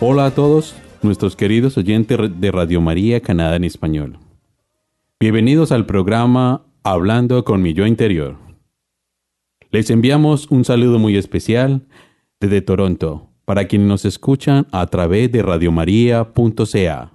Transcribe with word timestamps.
Hola 0.00 0.26
a 0.26 0.30
todos 0.30 0.76
nuestros 1.02 1.34
queridos 1.34 1.76
oyentes 1.76 2.16
de 2.40 2.52
Radio 2.52 2.80
María 2.80 3.20
Canadá 3.20 3.56
en 3.56 3.64
español. 3.64 4.16
Bienvenidos 5.18 5.72
al 5.72 5.86
programa 5.86 6.64
Hablando 6.84 7.44
con 7.44 7.62
mi 7.62 7.74
yo 7.74 7.84
interior. 7.84 8.36
Les 9.72 9.90
enviamos 9.90 10.52
un 10.52 10.64
saludo 10.64 11.00
muy 11.00 11.16
especial 11.16 11.88
desde 12.38 12.62
Toronto 12.62 13.32
para 13.44 13.66
quienes 13.66 13.88
nos 13.88 14.04
escuchan 14.04 14.68
a 14.70 14.86
través 14.86 15.32
de 15.32 15.42
radiomaria.ca. 15.42 17.12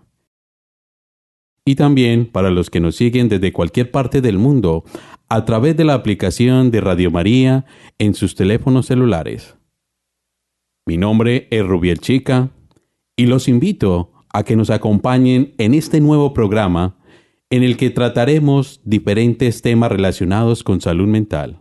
Y 1.63 1.75
también 1.75 2.25
para 2.25 2.49
los 2.49 2.69
que 2.69 2.81
nos 2.81 2.97
siguen 2.97 3.29
desde 3.29 3.53
cualquier 3.53 3.91
parte 3.91 4.19
del 4.19 4.37
mundo 4.37 4.83
a 5.29 5.45
través 5.45 5.77
de 5.77 5.85
la 5.85 5.93
aplicación 5.93 6.69
de 6.69 6.81
Radio 6.81 7.11
María 7.11 7.63
en 7.97 8.13
sus 8.13 8.35
teléfonos 8.35 8.87
celulares. 8.87 9.55
Mi 10.85 10.97
nombre 10.97 11.47
es 11.49 11.65
Rubiel 11.65 11.99
Chica 11.99 12.49
y 13.15 13.27
los 13.27 13.47
invito 13.47 14.11
a 14.33 14.43
que 14.43 14.55
nos 14.55 14.69
acompañen 14.69 15.53
en 15.57 15.73
este 15.73 16.01
nuevo 16.01 16.33
programa 16.33 16.97
en 17.49 17.63
el 17.63 17.77
que 17.77 17.91
trataremos 17.91 18.81
diferentes 18.83 19.61
temas 19.61 19.91
relacionados 19.91 20.63
con 20.63 20.81
salud 20.81 21.07
mental. 21.07 21.59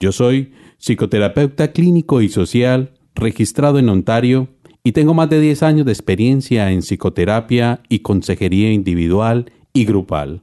Yo 0.00 0.10
soy 0.10 0.52
psicoterapeuta 0.78 1.72
clínico 1.72 2.20
y 2.20 2.28
social 2.28 2.98
registrado 3.14 3.78
en 3.78 3.88
Ontario 3.88 4.48
y 4.82 4.92
tengo 4.92 5.14
más 5.14 5.30
de 5.30 5.40
10 5.40 5.62
años 5.62 5.86
de 5.86 5.92
experiencia 5.92 6.72
en 6.72 6.82
psicoterapia 6.82 7.82
y 7.88 8.00
consejería 8.00 8.72
individual 8.72 9.52
y 9.72 9.84
grupal. 9.84 10.42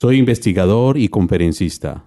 Soy 0.00 0.18
investigador 0.18 0.98
y 0.98 1.08
conferencista. 1.08 2.04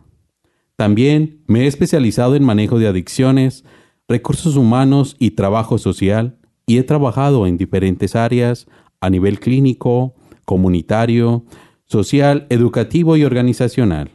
También 0.75 1.43
me 1.47 1.61
he 1.61 1.67
especializado 1.67 2.35
en 2.35 2.43
manejo 2.43 2.77
de 2.77 2.87
adicciones, 2.87 3.63
recursos 4.09 4.57
humanos 4.57 5.15
y 5.17 5.31
trabajo 5.31 5.77
social 5.77 6.39
y 6.65 6.77
he 6.77 6.83
trabajado 6.83 7.47
en 7.47 7.57
diferentes 7.57 8.15
áreas 8.15 8.67
a 9.01 9.09
nivel 9.09 9.39
clínico, 9.39 10.15
comunitario, 10.45 11.43
social, 11.85 12.47
educativo 12.49 13.17
y 13.17 13.23
organizacional. 13.23 14.11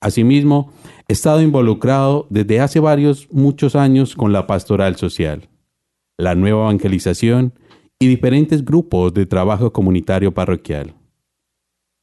Asimismo, 0.00 0.72
he 1.08 1.12
estado 1.12 1.40
involucrado 1.42 2.26
desde 2.30 2.60
hace 2.60 2.80
varios, 2.80 3.28
muchos 3.30 3.76
años 3.76 4.14
con 4.14 4.32
la 4.32 4.46
pastoral 4.46 4.96
social, 4.96 5.48
la 6.18 6.34
nueva 6.34 6.64
evangelización 6.64 7.54
y 7.98 8.06
diferentes 8.06 8.64
grupos 8.64 9.14
de 9.14 9.26
trabajo 9.26 9.72
comunitario 9.72 10.32
parroquial. 10.32 10.94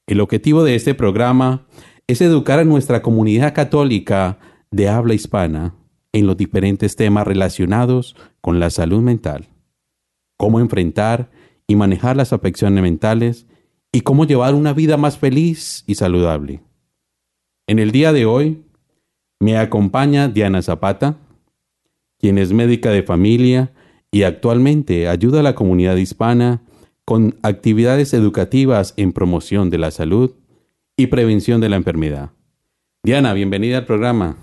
El 0.08 0.20
objetivo 0.20 0.64
de 0.64 0.76
este 0.76 0.96
programa 0.96 1.68
es 2.08 2.22
educar 2.22 2.60
a 2.60 2.66
nuestra 2.66 3.02
comunidad 3.02 3.54
católica 3.54 4.40
de 4.72 4.90
habla 4.90 5.14
hispana 5.14 5.76
en 6.12 6.28
los 6.28 6.38
diferentes 6.38 6.96
temas 6.96 7.26
relacionados 7.26 8.16
con 8.42 8.60
la 8.60 8.70
salud 8.70 9.02
mental, 9.02 9.48
cómo 10.42 10.60
enfrentar 10.60 11.30
y 11.68 11.76
manejar 11.76 12.18
las 12.18 12.34
afecciones 12.34 12.82
mentales 12.82 13.46
y 13.92 14.02
cómo 14.02 14.26
llevar 14.26 14.56
una 14.56 14.74
vida 14.74 14.98
más 14.98 15.20
feliz 15.20 15.84
y 15.86 15.94
saludable. 15.94 16.62
En 17.68 17.78
el 17.78 17.92
día 17.92 18.12
de 18.12 18.26
hoy 18.26 18.64
me 19.40 19.60
acompaña 19.60 20.30
Diana 20.30 20.64
Zapata, 20.64 21.20
quien 22.18 22.40
es 22.40 22.54
médica 22.54 22.90
de 22.90 23.04
familia 23.04 23.72
y 24.10 24.24
actualmente 24.24 25.08
ayuda 25.08 25.42
a 25.42 25.44
la 25.44 25.54
comunidad 25.54 25.98
hispana 25.98 26.64
con 27.06 27.36
actividades 27.44 28.12
educativas 28.16 28.96
en 28.98 29.14
promoción 29.14 29.70
de 29.70 29.78
la 29.78 29.92
salud 29.92 30.32
y 30.98 31.06
prevención 31.06 31.62
de 31.62 31.70
la 31.70 31.76
enfermedad. 31.76 32.32
Diana, 33.04 33.34
bienvenida 33.34 33.78
al 33.78 33.86
programa. 33.86 34.38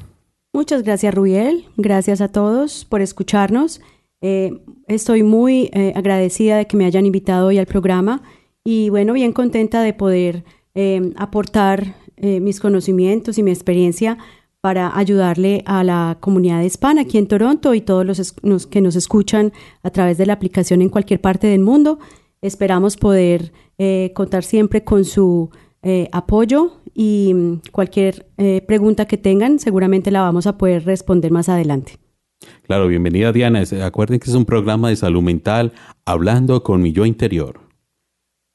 Muchas 0.52 0.84
gracias, 0.84 1.12
Rubiel. 1.12 1.64
Gracias 1.76 2.20
a 2.20 2.28
todos 2.28 2.84
por 2.84 3.00
escucharnos. 3.00 3.80
Eh, 4.20 4.52
estoy 4.86 5.22
muy 5.22 5.70
eh, 5.72 5.92
agradecida 5.94 6.56
de 6.56 6.66
que 6.66 6.76
me 6.76 6.84
hayan 6.84 7.06
invitado 7.06 7.48
hoy 7.48 7.58
al 7.58 7.66
programa 7.66 8.22
y 8.64 8.90
bueno, 8.90 9.14
bien 9.14 9.32
contenta 9.32 9.82
de 9.82 9.94
poder 9.94 10.44
eh, 10.74 11.12
aportar 11.16 11.94
eh, 12.18 12.38
mis 12.40 12.60
conocimientos 12.60 13.38
y 13.38 13.42
mi 13.42 13.50
experiencia 13.50 14.18
para 14.60 14.96
ayudarle 14.96 15.62
a 15.64 15.82
la 15.82 16.18
comunidad 16.20 16.62
hispana 16.62 17.00
aquí 17.00 17.16
en 17.16 17.28
Toronto 17.28 17.74
y 17.74 17.80
todos 17.80 18.04
los, 18.42 18.66
que 18.66 18.80
nos 18.80 18.94
escuchan 18.94 19.52
a 19.82 19.90
través 19.90 20.18
de 20.18 20.26
la 20.26 20.34
aplicación 20.34 20.82
en 20.82 20.90
cualquier 20.90 21.20
parte 21.20 21.46
del 21.46 21.60
mundo. 21.60 21.98
Esperamos 22.42 22.96
poder 22.96 23.52
eh, 23.78 24.12
contar 24.14 24.44
siempre 24.44 24.84
con 24.84 25.04
su 25.04 25.50
apoyo 26.12 26.72
y 26.92 27.32
mm, 27.34 27.60
cualquier 27.72 28.26
pregunta 28.66 29.06
que 29.06 29.16
tengan 29.16 29.58
seguramente 29.58 30.10
la 30.10 30.20
vamos 30.20 30.46
a 30.46 30.58
poder 30.58 30.84
responder 30.84 31.32
más 31.32 31.48
adelante. 31.48 32.07
Claro, 32.68 32.86
bienvenida 32.86 33.32
Diana. 33.32 33.62
Acuerden 33.82 34.20
que 34.20 34.28
es 34.28 34.36
un 34.36 34.44
programa 34.44 34.90
de 34.90 34.96
salud 34.96 35.22
mental 35.22 35.72
hablando 36.04 36.62
con 36.62 36.82
mi 36.82 36.92
yo 36.92 37.06
interior. 37.06 37.60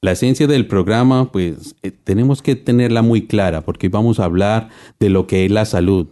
La 0.02 0.12
esencia 0.12 0.46
del 0.46 0.66
programa, 0.66 1.32
pues 1.32 1.74
eh, 1.82 1.90
tenemos 1.90 2.40
que 2.40 2.56
tenerla 2.56 3.02
muy 3.02 3.26
clara 3.26 3.62
porque 3.62 3.88
vamos 3.88 4.20
a 4.20 4.26
hablar 4.26 4.68
de 5.00 5.08
lo 5.08 5.26
que 5.26 5.44
es 5.44 5.50
la 5.50 5.64
salud. 5.64 6.06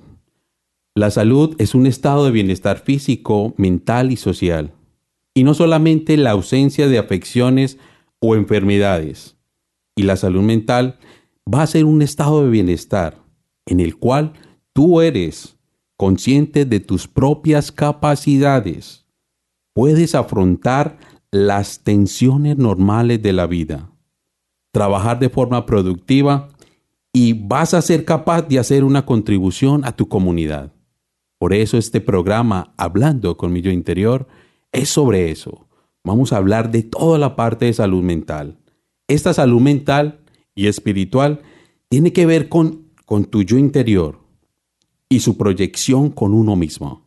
La 0.95 1.11
salud 1.11 1.55
es 1.59 1.75
un 1.75 1.87
estado 1.87 2.25
de 2.25 2.33
bienestar 2.33 2.79
físico, 2.81 3.55
mental 3.57 4.11
y 4.11 4.17
social. 4.17 4.73
Y 5.33 5.45
no 5.45 5.55
solamente 5.55 6.17
la 6.17 6.33
ausencia 6.33 6.89
de 6.89 6.99
afecciones 6.99 7.79
o 8.19 8.35
enfermedades. 8.35 9.37
Y 9.95 10.03
la 10.03 10.17
salud 10.17 10.43
mental 10.43 10.99
va 11.47 11.63
a 11.63 11.67
ser 11.67 11.85
un 11.85 12.03
estado 12.03 12.45
de 12.45 12.51
bienestar 12.51 13.23
en 13.67 13.79
el 13.79 13.97
cual 13.97 14.33
tú 14.73 15.01
eres 15.01 15.57
consciente 15.97 16.65
de 16.65 16.81
tus 16.81 17.09
propias 17.09 17.73
capacidades. 17.73 19.07
Puedes 19.75 20.15
afrontar 20.15 20.99
las 21.31 21.81
tensiones 21.81 22.59
normales 22.59 23.23
de 23.23 23.33
la 23.33 23.47
vida, 23.47 23.91
trabajar 24.73 25.19
de 25.19 25.31
forma 25.31 25.65
productiva 25.65 26.49
y 27.13 27.33
vas 27.35 27.75
a 27.75 27.83
ser 27.83 28.05
capaz 28.05 28.43
de 28.43 28.59
hacer 28.59 28.85
una 28.85 29.07
contribución 29.07 29.85
a 29.85 29.93
tu 29.93 30.09
comunidad. 30.09 30.73
Por 31.39 31.55
eso 31.55 31.77
este 31.77 32.01
programa, 32.01 32.73
Hablando 32.77 33.37
con 33.37 33.53
mi 33.53 33.63
yo 33.63 33.71
interior, 33.71 34.29
es 34.73 34.89
sobre 34.89 35.31
eso. 35.31 35.67
Vamos 36.05 36.33
a 36.33 36.37
hablar 36.37 36.71
de 36.71 36.83
toda 36.83 37.19
la 37.19 37.37
parte 37.37 37.67
de 37.67 37.73
salud 37.73 38.03
mental. 38.03 38.59
Esta 39.09 39.35
salud 39.35 39.61
mental 39.61 40.21
y 40.55 40.67
espiritual 40.67 41.43
tiene 41.89 42.13
que 42.13 42.27
ver 42.27 42.49
con, 42.49 42.89
con 43.07 43.25
tu 43.25 43.43
yo 43.43 43.59
interior 43.59 44.22
y 45.13 45.21
su 45.21 45.37
proyección 45.37 46.09
con 46.09 46.33
uno 46.33 46.57
mismo, 46.57 47.07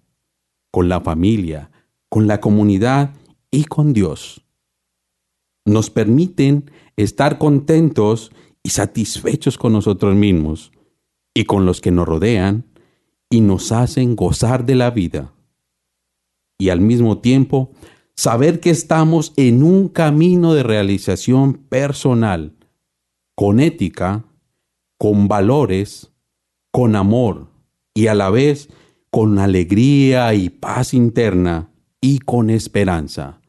con 0.70 0.90
la 0.90 1.02
familia, 1.02 1.72
con 2.08 2.28
la 2.28 2.40
comunidad 2.40 3.16
y 3.50 3.64
con 3.64 3.94
Dios. 3.94 4.46
Nos 5.66 5.90
permiten 5.90 6.70
estar 6.98 7.40
contentos 7.40 8.32
y 8.62 8.70
satisfechos 8.70 9.58
con 9.58 9.74
nosotros 9.74 10.14
mismos 10.14 10.72
y 11.34 11.46
con 11.46 11.66
los 11.66 11.82
que 11.82 11.90
nos 11.90 12.08
rodean 12.08 12.66
y 13.32 13.42
nos 13.42 13.72
hacen 13.72 14.16
gozar 14.16 14.68
de 14.68 14.76
la 14.76 14.92
vida. 14.92 15.34
Y 16.60 16.70
al 16.70 16.82
mismo 16.82 17.18
tiempo, 17.18 17.72
saber 18.16 18.60
que 18.60 18.70
estamos 18.70 19.34
en 19.36 19.64
un 19.64 19.90
camino 19.90 20.54
de 20.54 20.62
realización 20.62 21.54
personal, 21.56 22.54
con 23.34 23.60
ética, 23.60 24.26
con 25.00 25.28
valores, 25.28 26.12
con 26.70 26.96
amor 26.96 27.55
y 27.96 28.08
a 28.08 28.14
la 28.14 28.30
vez 28.30 28.70
con 29.10 29.40
alegría 29.40 30.34
y 30.36 30.50
paz 30.50 30.94
interna 30.94 31.72
y 32.02 32.20
con 32.20 32.52
esperanza. 32.52 33.40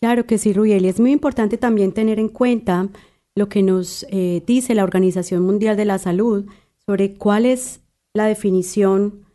Claro 0.00 0.26
que 0.26 0.38
sí, 0.38 0.52
Rubiel. 0.52 0.84
Y 0.84 0.88
es 0.88 0.98
muy 0.98 1.12
importante 1.12 1.58
también 1.58 1.92
tener 1.92 2.18
en 2.18 2.28
cuenta 2.28 2.88
lo 3.34 3.48
que 3.48 3.62
nos 3.62 4.06
eh, 4.10 4.42
dice 4.46 4.74
la 4.74 4.82
Organización 4.82 5.42
Mundial 5.42 5.76
de 5.76 5.84
la 5.84 5.98
Salud 5.98 6.46
sobre 6.86 7.14
cuál 7.14 7.44
es 7.44 7.80
la 8.14 8.26
definición 8.26 9.26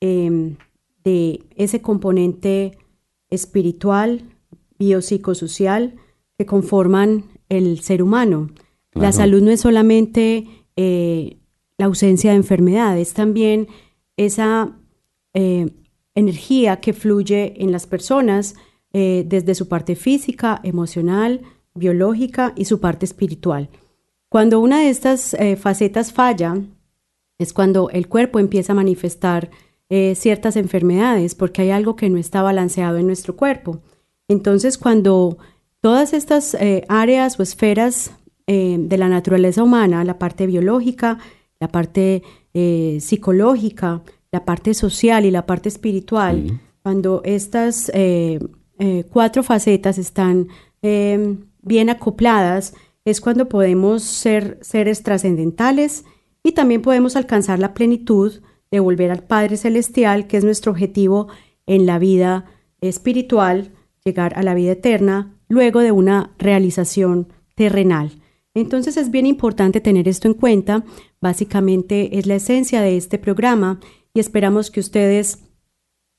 em, 0.00 0.56
de 1.02 1.40
ese 1.56 1.80
componente 1.80 2.76
espiritual, 3.30 4.22
biopsicosocial 4.78 5.94
que 6.36 6.44
conforman 6.44 7.24
el 7.48 7.80
ser 7.80 8.02
humano. 8.02 8.50
La 8.92 9.12
salud 9.12 9.42
no 9.42 9.50
es 9.50 9.60
solamente 9.60 10.46
eh, 10.76 11.38
la 11.78 11.86
ausencia 11.86 12.30
de 12.30 12.36
enfermedades, 12.36 13.12
también 13.14 13.68
esa 14.16 14.76
eh, 15.34 15.70
energía 16.14 16.80
que 16.80 16.92
fluye 16.92 17.62
en 17.62 17.72
las 17.72 17.86
personas 17.86 18.54
eh, 18.92 19.24
desde 19.26 19.54
su 19.54 19.68
parte 19.68 19.96
física, 19.96 20.60
emocional, 20.62 21.42
biológica 21.74 22.52
y 22.56 22.64
su 22.64 22.80
parte 22.80 23.04
espiritual. 23.04 23.68
Cuando 24.30 24.60
una 24.60 24.80
de 24.80 24.88
estas 24.88 25.34
eh, 25.34 25.56
facetas 25.56 26.12
falla, 26.12 26.56
es 27.38 27.52
cuando 27.52 27.90
el 27.90 28.08
cuerpo 28.08 28.38
empieza 28.38 28.72
a 28.72 28.76
manifestar 28.76 29.50
ciertas 29.88 30.56
enfermedades, 30.56 31.36
porque 31.36 31.62
hay 31.62 31.70
algo 31.70 31.94
que 31.94 32.10
no 32.10 32.18
está 32.18 32.42
balanceado 32.42 32.96
en 32.98 33.06
nuestro 33.06 33.36
cuerpo. 33.36 33.82
Entonces, 34.26 34.78
cuando 34.78 35.38
todas 35.80 36.12
estas 36.12 36.56
áreas 36.88 37.38
o 37.38 37.44
esferas 37.44 38.10
de 38.48 38.96
la 38.98 39.08
naturaleza 39.08 39.62
humana, 39.62 40.02
la 40.02 40.18
parte 40.18 40.48
biológica, 40.48 41.18
la 41.60 41.68
parte 41.68 42.24
eh, 42.58 42.96
psicológica, 43.02 44.02
la 44.32 44.46
parte 44.46 44.72
social 44.72 45.26
y 45.26 45.30
la 45.30 45.44
parte 45.44 45.68
espiritual, 45.68 46.44
Sí. 46.46 46.58
cuando 46.82 47.20
estas 47.22 47.90
eh, 47.92 48.38
eh, 48.78 49.04
cuatro 49.10 49.42
facetas 49.42 49.98
están 49.98 50.48
bien 50.80 51.90
acopladas, 51.90 52.72
es 53.04 53.20
cuando 53.20 53.48
podemos 53.48 54.02
ser 54.04 54.58
seres 54.62 55.02
trascendentales 55.02 56.04
y 56.42 56.52
también 56.52 56.80
podemos 56.80 57.14
alcanzar 57.16 57.58
la 57.58 57.74
plenitud 57.74 58.32
de 58.70 58.80
volver 58.80 59.10
al 59.10 59.22
Padre 59.22 59.58
Celestial, 59.58 60.26
que 60.26 60.38
es 60.38 60.44
nuestro 60.44 60.72
objetivo 60.72 61.26
en 61.66 61.84
la 61.84 61.98
vida 61.98 62.46
espiritual, 62.80 63.72
llegar 64.02 64.32
a 64.38 64.42
la 64.42 64.54
vida 64.54 64.72
eterna, 64.72 65.34
luego 65.48 65.80
de 65.80 65.92
una 65.92 66.30
realización 66.38 67.28
terrenal. 67.54 68.12
Entonces 68.54 68.96
es 68.96 69.10
bien 69.10 69.26
importante 69.26 69.82
tener 69.82 70.08
esto 70.08 70.28
en 70.28 70.34
cuenta. 70.34 70.82
Básicamente 71.26 72.20
es 72.20 72.26
la 72.28 72.36
esencia 72.36 72.80
de 72.80 72.96
este 72.96 73.18
programa 73.18 73.80
y 74.14 74.20
esperamos 74.20 74.70
que 74.70 74.78
ustedes 74.78 75.40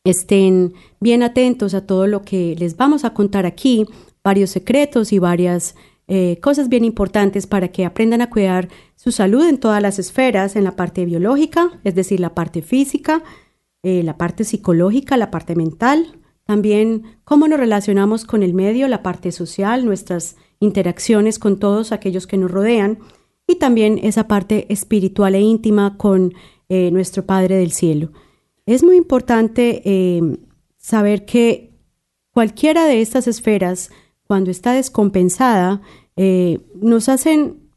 estén 0.04 0.74
bien 1.00 1.24
atentos 1.24 1.74
a 1.74 1.86
todo 1.86 2.08
lo 2.08 2.24
que 2.24 2.58
les 2.60 2.76
vamos 2.76 3.06
a 3.06 3.14
contar 3.14 3.46
aquí, 3.46 3.86
varios 4.22 4.50
secretos 4.50 5.14
y 5.14 5.20
varias 5.20 5.76
eh, 6.10 6.40
cosas 6.42 6.68
bien 6.68 6.84
importantes 6.84 7.48
para 7.48 7.70
que 7.70 7.86
aprendan 7.86 8.20
a 8.20 8.30
cuidar 8.30 8.68
su 8.98 9.14
salud 9.14 9.48
en 9.48 9.62
todas 9.62 9.82
las 9.82 9.98
esferas, 9.98 10.58
en 10.58 10.66
la 10.66 10.76
parte 10.76 11.06
biológica, 11.06 11.80
es 11.86 11.96
decir, 11.96 12.20
la 12.20 12.36
parte 12.36 12.62
física, 12.62 13.24
eh, 13.84 14.04
la 14.04 14.18
parte 14.18 14.44
psicológica, 14.44 15.16
la 15.16 15.32
parte 15.32 15.56
mental, 15.56 16.20
también 16.44 17.18
cómo 17.24 17.48
nos 17.48 17.62
relacionamos 17.62 18.26
con 18.26 18.44
el 18.44 18.54
medio, 18.54 18.90
la 18.90 19.04
parte 19.04 19.32
social, 19.32 19.86
nuestras 19.86 20.36
interacciones 20.60 21.40
con 21.40 21.60
todos 21.60 21.94
aquellos 21.94 22.28
que 22.28 22.36
nos 22.36 22.52
rodean 22.52 23.00
y 23.48 23.56
también 23.56 24.00
esa 24.04 24.28
parte 24.28 24.72
espiritual 24.72 25.34
e 25.34 25.40
íntima 25.40 25.98
con 25.98 26.34
eh, 26.70 26.92
nuestro 26.92 27.26
Padre 27.26 27.56
del 27.56 27.72
Cielo. 27.72 28.12
Es 28.66 28.84
muy 28.84 28.98
importante 28.98 29.82
eh, 29.86 30.22
saber 30.78 31.26
que 31.26 31.72
cualquiera 32.32 32.86
de 32.86 33.02
estas 33.02 33.26
esferas, 33.28 33.90
cuando 34.28 34.52
está 34.52 34.74
descompensada, 34.74 35.82
eh, 36.18 36.60
nos 36.76 37.08
hacen 37.08 37.72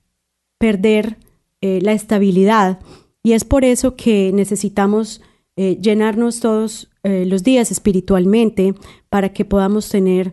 perder 0.59 1.19
la 1.63 1.93
estabilidad 1.93 2.81
y 3.23 3.33
es 3.33 3.45
por 3.45 3.67
eso 3.67 3.95
que 3.95 4.33
necesitamos 4.33 5.21
llenarnos 5.57 6.41
todos 6.41 6.91
los 7.03 7.43
días 7.43 7.71
espiritualmente 7.71 8.75
para 9.11 9.35
que 9.35 9.45
podamos 9.45 9.91
tener 9.91 10.33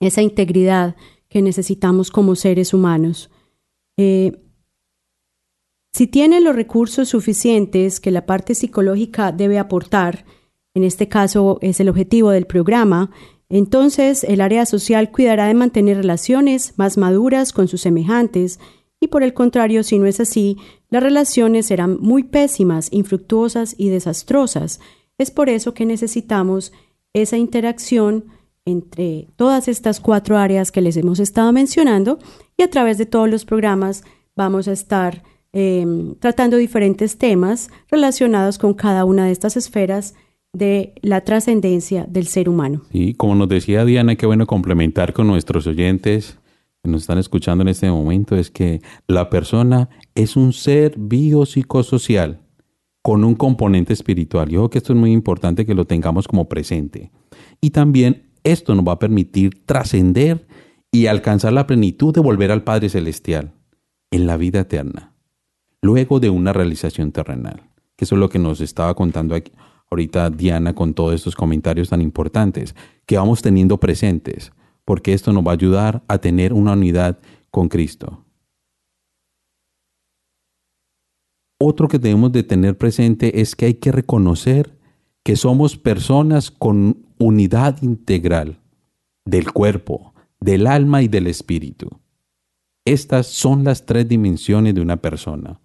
esa 0.00 0.20
integridad 0.20 0.96
que 1.28 1.42
necesitamos 1.42 2.10
como 2.10 2.34
seres 2.34 2.74
humanos. 2.74 3.30
Si 5.92 6.06
tiene 6.06 6.40
los 6.40 6.54
recursos 6.54 7.08
suficientes 7.08 8.00
que 8.00 8.10
la 8.10 8.26
parte 8.26 8.54
psicológica 8.54 9.32
debe 9.32 9.58
aportar, 9.58 10.24
en 10.74 10.84
este 10.84 11.08
caso 11.08 11.58
es 11.60 11.80
el 11.80 11.88
objetivo 11.88 12.30
del 12.30 12.46
programa, 12.46 13.10
entonces 13.48 14.24
el 14.24 14.40
área 14.40 14.66
social 14.66 15.10
cuidará 15.10 15.46
de 15.46 15.54
mantener 15.54 15.96
relaciones 15.96 16.74
más 16.76 16.98
maduras 16.98 17.52
con 17.52 17.66
sus 17.66 17.80
semejantes 17.80 18.60
y 19.00 19.08
por 19.08 19.22
el 19.22 19.32
contrario, 19.32 19.82
si 19.82 19.98
no 19.98 20.06
es 20.06 20.20
así, 20.20 20.56
las 20.90 21.02
relaciones 21.02 21.66
serán 21.66 21.98
muy 22.00 22.24
pésimas, 22.24 22.88
infructuosas 22.90 23.74
y 23.78 23.88
desastrosas. 23.88 24.80
Es 25.18 25.30
por 25.30 25.48
eso 25.48 25.72
que 25.72 25.86
necesitamos 25.86 26.72
esa 27.12 27.36
interacción 27.36 28.26
entre 28.64 29.28
todas 29.36 29.66
estas 29.68 30.00
cuatro 30.00 30.36
áreas 30.36 30.70
que 30.70 30.82
les 30.82 30.96
hemos 30.96 31.20
estado 31.20 31.52
mencionando 31.52 32.18
y 32.56 32.62
a 32.62 32.70
través 32.70 32.98
de 32.98 33.06
todos 33.06 33.28
los 33.28 33.44
programas 33.44 34.04
vamos 34.36 34.68
a 34.68 34.72
estar 34.72 35.22
eh, 35.52 35.86
tratando 36.20 36.56
diferentes 36.56 37.18
temas 37.18 37.70
relacionados 37.90 38.58
con 38.58 38.74
cada 38.74 39.04
una 39.04 39.26
de 39.26 39.32
estas 39.32 39.56
esferas 39.56 40.14
de 40.52 40.94
la 41.02 41.22
trascendencia 41.22 42.06
del 42.08 42.26
ser 42.26 42.48
humano. 42.48 42.82
Y 42.92 43.14
como 43.14 43.34
nos 43.34 43.48
decía 43.48 43.84
Diana, 43.84 44.16
qué 44.16 44.26
bueno 44.26 44.46
complementar 44.46 45.12
con 45.12 45.26
nuestros 45.26 45.66
oyentes 45.66 46.38
que 46.82 46.90
nos 46.90 47.02
están 47.02 47.18
escuchando 47.18 47.62
en 47.62 47.68
este 47.68 47.90
momento, 47.90 48.36
es 48.36 48.50
que 48.50 48.80
la 49.06 49.30
persona 49.30 49.88
es 50.14 50.36
un 50.36 50.52
ser 50.52 50.94
biopsicosocial 50.96 52.40
con 53.02 53.24
un 53.24 53.34
componente 53.34 53.92
espiritual. 53.92 54.48
Yo 54.48 54.60
creo 54.60 54.70
que 54.70 54.78
esto 54.78 54.92
es 54.92 54.98
muy 54.98 55.12
importante 55.12 55.66
que 55.66 55.74
lo 55.74 55.86
tengamos 55.86 56.28
como 56.28 56.48
presente. 56.48 57.10
Y 57.60 57.70
también 57.70 58.30
esto 58.44 58.74
nos 58.74 58.86
va 58.86 58.92
a 58.92 58.98
permitir 58.98 59.64
trascender 59.64 60.46
y 60.90 61.06
alcanzar 61.06 61.52
la 61.52 61.66
plenitud 61.66 62.14
de 62.14 62.20
volver 62.20 62.50
al 62.50 62.64
Padre 62.64 62.88
Celestial 62.88 63.54
en 64.10 64.26
la 64.26 64.36
vida 64.36 64.60
eterna, 64.60 65.14
luego 65.82 66.20
de 66.20 66.30
una 66.30 66.52
realización 66.52 67.12
terrenal. 67.12 67.62
Que 67.96 68.04
eso 68.04 68.14
es 68.14 68.20
lo 68.20 68.28
que 68.28 68.38
nos 68.38 68.60
estaba 68.60 68.94
contando 68.94 69.34
aquí, 69.34 69.52
ahorita 69.90 70.30
Diana 70.30 70.74
con 70.74 70.94
todos 70.94 71.14
estos 71.14 71.34
comentarios 71.34 71.88
tan 71.88 72.00
importantes 72.00 72.74
que 73.06 73.16
vamos 73.16 73.42
teniendo 73.42 73.78
presentes, 73.78 74.52
porque 74.84 75.12
esto 75.12 75.32
nos 75.32 75.44
va 75.44 75.52
a 75.52 75.54
ayudar 75.54 76.02
a 76.08 76.18
tener 76.18 76.52
una 76.52 76.72
unidad 76.72 77.18
con 77.50 77.68
Cristo. 77.68 78.24
Otro 81.60 81.88
que 81.88 81.98
debemos 81.98 82.30
de 82.30 82.44
tener 82.44 82.78
presente 82.78 83.40
es 83.40 83.56
que 83.56 83.66
hay 83.66 83.74
que 83.74 83.90
reconocer 83.90 84.78
que 85.24 85.34
somos 85.34 85.76
personas 85.76 86.52
con 86.52 87.04
unidad 87.18 87.82
integral 87.82 88.60
del 89.24 89.52
cuerpo, 89.52 90.14
del 90.40 90.68
alma 90.68 91.02
y 91.02 91.08
del 91.08 91.26
espíritu. 91.26 92.00
Estas 92.84 93.26
son 93.26 93.64
las 93.64 93.84
tres 93.84 94.08
dimensiones 94.08 94.74
de 94.74 94.80
una 94.80 94.96
persona. 94.98 95.60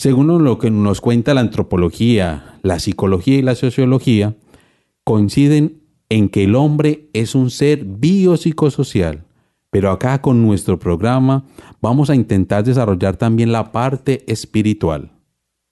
Según 0.00 0.28
lo 0.42 0.58
que 0.58 0.70
nos 0.70 1.02
cuenta 1.02 1.34
la 1.34 1.42
antropología, 1.42 2.58
la 2.62 2.78
psicología 2.78 3.36
y 3.36 3.42
la 3.42 3.54
sociología, 3.54 4.34
coinciden 5.04 5.82
en 6.08 6.30
que 6.30 6.44
el 6.44 6.54
hombre 6.54 7.10
es 7.12 7.34
un 7.34 7.50
ser 7.50 7.84
biopsicosocial. 7.84 9.26
Pero 9.68 9.90
acá 9.90 10.22
con 10.22 10.40
nuestro 10.40 10.78
programa 10.78 11.44
vamos 11.82 12.08
a 12.08 12.14
intentar 12.14 12.64
desarrollar 12.64 13.18
también 13.18 13.52
la 13.52 13.72
parte 13.72 14.24
espiritual. 14.26 15.12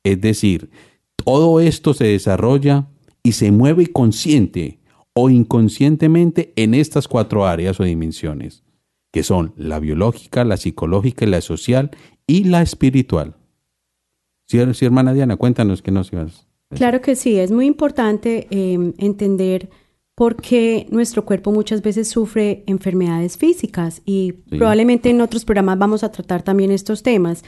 Es 0.04 0.20
decir, 0.20 0.68
todo 1.16 1.58
esto 1.58 1.94
se 1.94 2.08
desarrolla 2.08 2.87
y 3.23 3.32
se 3.32 3.50
mueve 3.50 3.87
consciente 3.87 4.78
o 5.14 5.30
inconscientemente 5.30 6.52
en 6.56 6.75
estas 6.75 7.08
cuatro 7.08 7.47
áreas 7.47 7.80
o 7.80 7.85
dimensiones, 7.85 8.62
que 9.11 9.23
son 9.23 9.54
la 9.56 9.80
biológica, 9.80 10.44
la 10.44 10.58
psicológica, 10.58 11.25
la 11.25 11.40
social 11.40 11.92
y 12.26 12.44
la 12.44 12.61
espiritual. 12.61 13.38
Sí, 14.49 14.59
sí, 14.75 14.85
hermana 14.87 15.12
Diana, 15.12 15.37
cuéntanos 15.37 15.83
qué 15.83 15.90
nos 15.90 16.12
ibas. 16.12 16.47
Claro 16.71 17.00
que 17.00 17.17
sí, 17.17 17.38
es 17.38 17.50
muy 17.50 17.67
importante 17.67 18.47
eh, 18.50 18.93
entender 18.99 19.69
por 20.14 20.37
qué 20.37 20.87
nuestro 20.90 21.25
cuerpo 21.25 21.52
muchas 21.52 21.83
veces 21.83 22.09
sufre 22.09 22.64
enfermedades 22.67 23.37
físicas 23.37 24.02
y 24.05 24.35
Sí. 24.50 24.57
probablemente 24.59 25.11
en 25.11 25.21
otros 25.21 25.45
programas 25.45 25.78
vamos 25.78 26.02
a 26.02 26.11
tratar 26.11 26.43
también 26.43 26.71
estos 26.73 27.02
temas, 27.02 27.45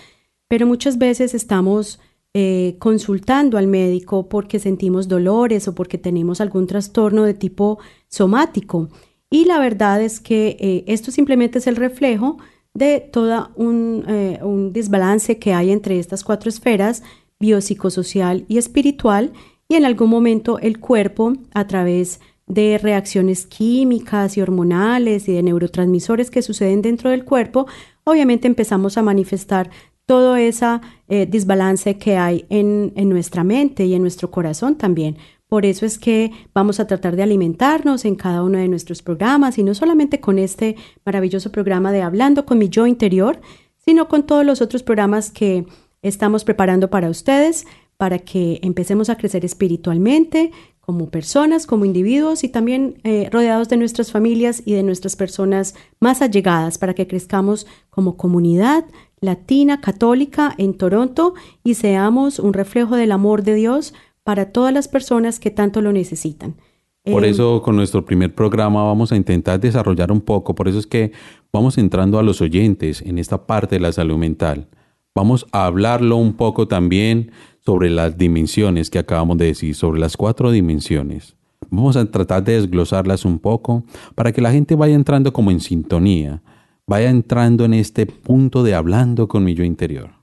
pero 0.47 0.66
muchas 0.66 0.99
veces 0.99 1.35
estamos 1.35 1.99
eh, 2.33 2.76
consultando 2.78 3.59
al 3.59 3.66
médico 3.66 4.28
porque 4.28 4.61
sentimos 4.61 5.09
dolores 5.09 5.66
o 5.69 5.75
porque 5.75 5.99
tenemos 5.99 6.40
algún 6.40 6.66
trastorno 6.69 7.25
de 7.25 7.35
tipo 7.35 7.78
somático. 8.09 8.88
Y 9.28 9.47
la 9.47 9.59
verdad 9.59 10.00
es 10.00 10.21
que 10.21 10.57
eh, 10.61 10.85
esto 10.87 11.11
simplemente 11.11 11.59
es 11.59 11.66
el 11.66 11.75
reflejo 11.76 12.38
de 12.75 13.00
todo 13.00 13.50
un, 13.57 14.05
eh, 14.09 14.39
un 14.43 14.73
desbalance 14.73 15.39
que 15.39 15.53
hay 15.55 15.71
entre 15.71 15.99
estas 15.99 16.25
cuatro 16.25 16.49
esferas, 16.49 17.03
biopsicosocial 17.39 18.45
y 18.49 18.59
espiritual, 18.59 19.33
y 19.69 19.77
en 19.77 19.85
algún 19.85 20.11
momento 20.11 20.59
el 20.59 20.81
cuerpo, 20.81 21.35
a 21.55 21.67
través 21.67 22.21
de 22.47 22.79
reacciones 22.79 23.47
químicas 23.47 24.37
y 24.37 24.41
hormonales 24.41 25.29
y 25.29 25.33
de 25.33 25.43
neurotransmisores 25.43 26.31
que 26.31 26.43
suceden 26.43 26.83
dentro 26.83 27.11
del 27.11 27.25
cuerpo, 27.25 27.67
obviamente 28.05 28.49
empezamos 28.49 28.99
a 28.99 29.03
manifestar 29.03 29.71
todo 30.07 30.35
ese 30.35 30.81
eh, 31.09 31.27
desbalance 31.27 31.97
que 31.97 32.17
hay 32.17 32.45
en, 32.50 32.93
en 32.97 33.09
nuestra 33.09 33.45
mente 33.45 33.87
y 33.87 33.95
en 33.95 34.03
nuestro 34.03 34.33
corazón 34.33 34.77
también. 34.77 35.17
Por 35.50 35.66
eso 35.66 35.85
es 35.85 35.99
que 35.99 36.30
vamos 36.54 36.78
a 36.78 36.87
tratar 36.87 37.16
de 37.16 37.25
alimentarnos 37.25 38.04
en 38.04 38.14
cada 38.14 38.45
uno 38.45 38.57
de 38.57 38.69
nuestros 38.69 39.02
programas 39.02 39.59
y 39.59 39.64
no 39.64 39.75
solamente 39.75 40.21
con 40.21 40.38
este 40.38 40.76
maravilloso 41.04 41.50
programa 41.50 41.90
de 41.90 42.02
Hablando 42.02 42.47
con 42.47 42.57
mi 42.57 42.69
yo 42.69 42.87
interior, 42.87 43.40
sino 43.76 44.07
con 44.07 44.23
todos 44.26 44.47
los 44.47 44.62
otros 44.62 44.85
programas 44.85 45.33
que 45.33 45.66
estamos 46.02 46.45
preparando 46.45 46.88
para 46.88 47.11
ustedes, 47.11 47.66
para 47.97 48.21
que 48.21 48.61
empecemos 48.62 49.11
a 49.11 49.16
crecer 49.16 49.45
espiritualmente, 49.45 50.52
como 50.80 51.11
personas, 51.11 51.66
como 51.66 51.85
individuos 51.85 52.45
y 52.45 52.49
también 52.49 53.00
eh, 53.02 53.28
rodeados 53.33 53.69
de 53.69 53.76
nuestras 53.76 54.12
familias 54.12 54.62
y 54.64 54.75
de 54.75 54.85
nuestras 54.85 55.16
personas 55.16 55.75
más 55.99 56.23
allegadas, 56.23 56.78
para 56.78 56.95
que 56.95 57.09
crezcamos 57.09 57.66
como 57.90 58.16
comunidad 58.16 58.85
latina 59.21 59.80
católica 59.80 60.54
en 60.59 60.75
Toronto 60.75 61.35
y 61.64 61.75
seamos 61.75 62.38
un 62.38 62.52
reflejo 62.52 62.95
del 62.95 63.11
amor 63.11 63.42
de 63.42 63.54
Dios 63.54 63.95
para 64.25 64.53
todas 64.53 64.73
las 64.73 64.89
personas 64.89 65.41
que 65.41 65.50
tanto 65.50 65.81
lo 65.81 65.93
necesitan. 65.93 66.57
Por 67.05 67.25
Eh, 67.25 67.31
eso 67.31 67.62
con 67.62 67.77
nuestro 67.77 68.05
primer 68.05 68.35
programa 68.35 68.83
vamos 68.85 69.11
a 69.12 69.17
intentar 69.17 69.59
desarrollar 69.59 70.12
un 70.12 70.21
poco, 70.21 70.55
por 70.55 70.69
eso 70.69 70.79
es 70.79 70.87
que 70.87 71.12
vamos 71.53 71.79
entrando 71.79 72.19
a 72.19 72.23
los 72.23 72.41
oyentes 72.41 73.00
en 73.03 73.19
esta 73.19 73.47
parte 73.47 73.77
de 73.77 73.81
la 73.81 73.93
salud 73.93 74.19
mental. 74.19 74.69
Vamos 75.15 75.47
a 75.50 75.67
hablarlo 75.67 76.17
un 76.17 76.35
poco 76.35 76.69
también 76.69 77.33
sobre 77.61 77.91
las 77.91 78.17
dimensiones 78.17 78.91
que 78.91 78.99
acabamos 78.99 79.39
de 79.39 79.47
decir, 79.47 79.75
sobre 79.75 79.99
las 79.99 80.17
cuatro 80.17 80.50
dimensiones. 80.50 81.37
Vamos 81.71 81.97
a 81.97 82.11
tratar 82.11 82.45
de 82.45 82.55
desglosarlas 82.55 83.25
un 83.25 83.39
poco 83.39 83.85
para 84.15 84.33
que 84.33 84.41
la 84.41 84.53
gente 84.53 84.75
vaya 84.75 84.95
entrando 84.95 85.33
como 85.33 85.50
en 85.50 85.61
sintonía, 85.61 86.43
vaya 86.87 87.11
entrando 87.11 87.65
en 87.65 87.75
este 87.75 88.07
punto 88.07 88.62
de 88.62 88.75
hablando 88.75 89.27
con 89.27 89.45
mi 89.45 89.55
yo 89.55 89.65
interior. 89.65 90.20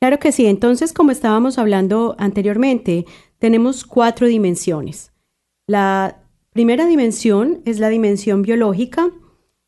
Claro 0.00 0.18
que 0.18 0.32
sí. 0.32 0.46
Entonces, 0.46 0.92
como 0.92 1.10
estábamos 1.10 1.58
hablando 1.58 2.14
anteriormente, 2.18 3.06
tenemos 3.38 3.84
cuatro 3.84 4.26
dimensiones. 4.26 5.12
La 5.66 6.22
primera 6.52 6.86
dimensión 6.86 7.60
es 7.64 7.78
la 7.78 7.88
dimensión 7.88 8.42
biológica, 8.42 9.10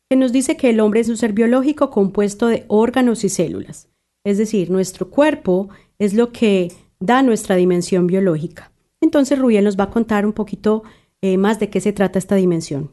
que 0.09 0.17
nos 0.17 0.31
dice 0.31 0.57
que 0.57 0.69
el 0.69 0.79
hombre 0.79 0.99
es 0.99 1.09
un 1.09 1.17
ser 1.17 1.33
biológico 1.33 1.89
compuesto 1.89 2.47
de 2.47 2.65
órganos 2.67 3.23
y 3.23 3.29
células. 3.29 3.89
Es 4.25 4.37
decir, 4.37 4.69
nuestro 4.69 5.09
cuerpo 5.09 5.69
es 5.99 6.13
lo 6.13 6.31
que 6.31 6.71
da 6.99 7.23
nuestra 7.23 7.55
dimensión 7.55 8.07
biológica. 8.07 8.71
Entonces, 9.01 9.39
Rubiel 9.39 9.63
nos 9.63 9.79
va 9.79 9.85
a 9.85 9.89
contar 9.89 10.25
un 10.25 10.33
poquito 10.33 10.83
eh, 11.21 11.37
más 11.37 11.59
de 11.59 11.69
qué 11.69 11.79
se 11.79 11.93
trata 11.93 12.19
esta 12.19 12.35
dimensión. 12.35 12.91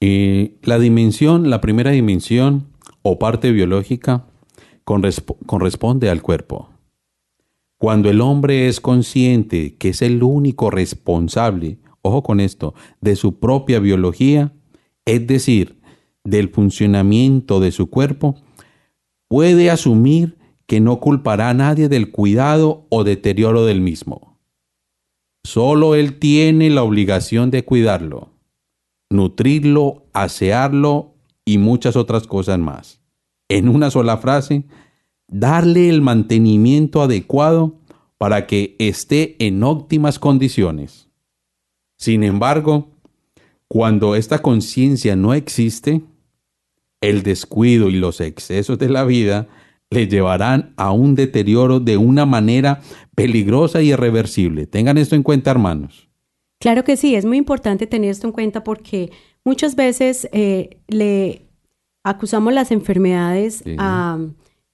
Eh, 0.00 0.58
la 0.62 0.78
dimensión, 0.78 1.50
la 1.50 1.60
primera 1.60 1.90
dimensión 1.90 2.68
o 3.02 3.18
parte 3.18 3.52
biológica 3.52 4.29
corresponde 5.46 6.10
al 6.10 6.22
cuerpo. 6.22 6.70
Cuando 7.78 8.10
el 8.10 8.20
hombre 8.20 8.68
es 8.68 8.80
consciente 8.80 9.76
que 9.76 9.90
es 9.90 10.02
el 10.02 10.22
único 10.22 10.70
responsable, 10.70 11.78
ojo 12.02 12.22
con 12.22 12.40
esto, 12.40 12.74
de 13.00 13.16
su 13.16 13.38
propia 13.38 13.78
biología, 13.80 14.52
es 15.04 15.26
decir, 15.26 15.80
del 16.24 16.50
funcionamiento 16.50 17.60
de 17.60 17.72
su 17.72 17.88
cuerpo, 17.88 18.36
puede 19.28 19.70
asumir 19.70 20.38
que 20.66 20.80
no 20.80 21.00
culpará 21.00 21.50
a 21.50 21.54
nadie 21.54 21.88
del 21.88 22.10
cuidado 22.10 22.86
o 22.90 23.04
deterioro 23.04 23.64
del 23.64 23.80
mismo. 23.80 24.38
Solo 25.44 25.94
él 25.94 26.18
tiene 26.18 26.68
la 26.68 26.82
obligación 26.82 27.50
de 27.50 27.64
cuidarlo 27.64 28.30
nutrirlo, 29.10 30.06
asearlo 30.12 31.16
y 31.44 31.58
muchas 31.58 31.96
otras 31.96 32.26
cosas 32.26 32.58
más. 32.58 32.99
En 33.50 33.68
una 33.68 33.90
sola 33.90 34.16
frase, 34.16 34.64
darle 35.28 35.88
el 35.88 36.00
mantenimiento 36.00 37.02
adecuado 37.02 37.74
para 38.16 38.46
que 38.46 38.76
esté 38.78 39.36
en 39.44 39.62
óptimas 39.62 40.18
condiciones. 40.18 41.08
Sin 41.96 42.22
embargo, 42.22 42.88
cuando 43.68 44.14
esta 44.14 44.38
conciencia 44.38 45.16
no 45.16 45.34
existe, 45.34 46.00
el 47.00 47.22
descuido 47.22 47.88
y 47.88 47.96
los 47.96 48.20
excesos 48.20 48.78
de 48.78 48.88
la 48.88 49.04
vida 49.04 49.48
le 49.90 50.06
llevarán 50.06 50.72
a 50.76 50.92
un 50.92 51.14
deterioro 51.16 51.80
de 51.80 51.96
una 51.96 52.26
manera 52.26 52.80
peligrosa 53.16 53.82
y 53.82 53.92
irreversible. 53.92 54.68
Tengan 54.68 54.96
esto 54.96 55.16
en 55.16 55.24
cuenta, 55.24 55.50
hermanos. 55.50 56.08
Claro 56.60 56.84
que 56.84 56.96
sí, 56.96 57.16
es 57.16 57.24
muy 57.24 57.38
importante 57.38 57.88
tener 57.88 58.10
esto 58.10 58.28
en 58.28 58.32
cuenta 58.32 58.62
porque 58.62 59.10
muchas 59.44 59.74
veces 59.74 60.28
eh, 60.32 60.78
le 60.86 61.49
acusamos 62.04 62.52
las 62.52 62.70
enfermedades 62.70 63.62
Sí. 63.64 63.76
a 63.78 64.18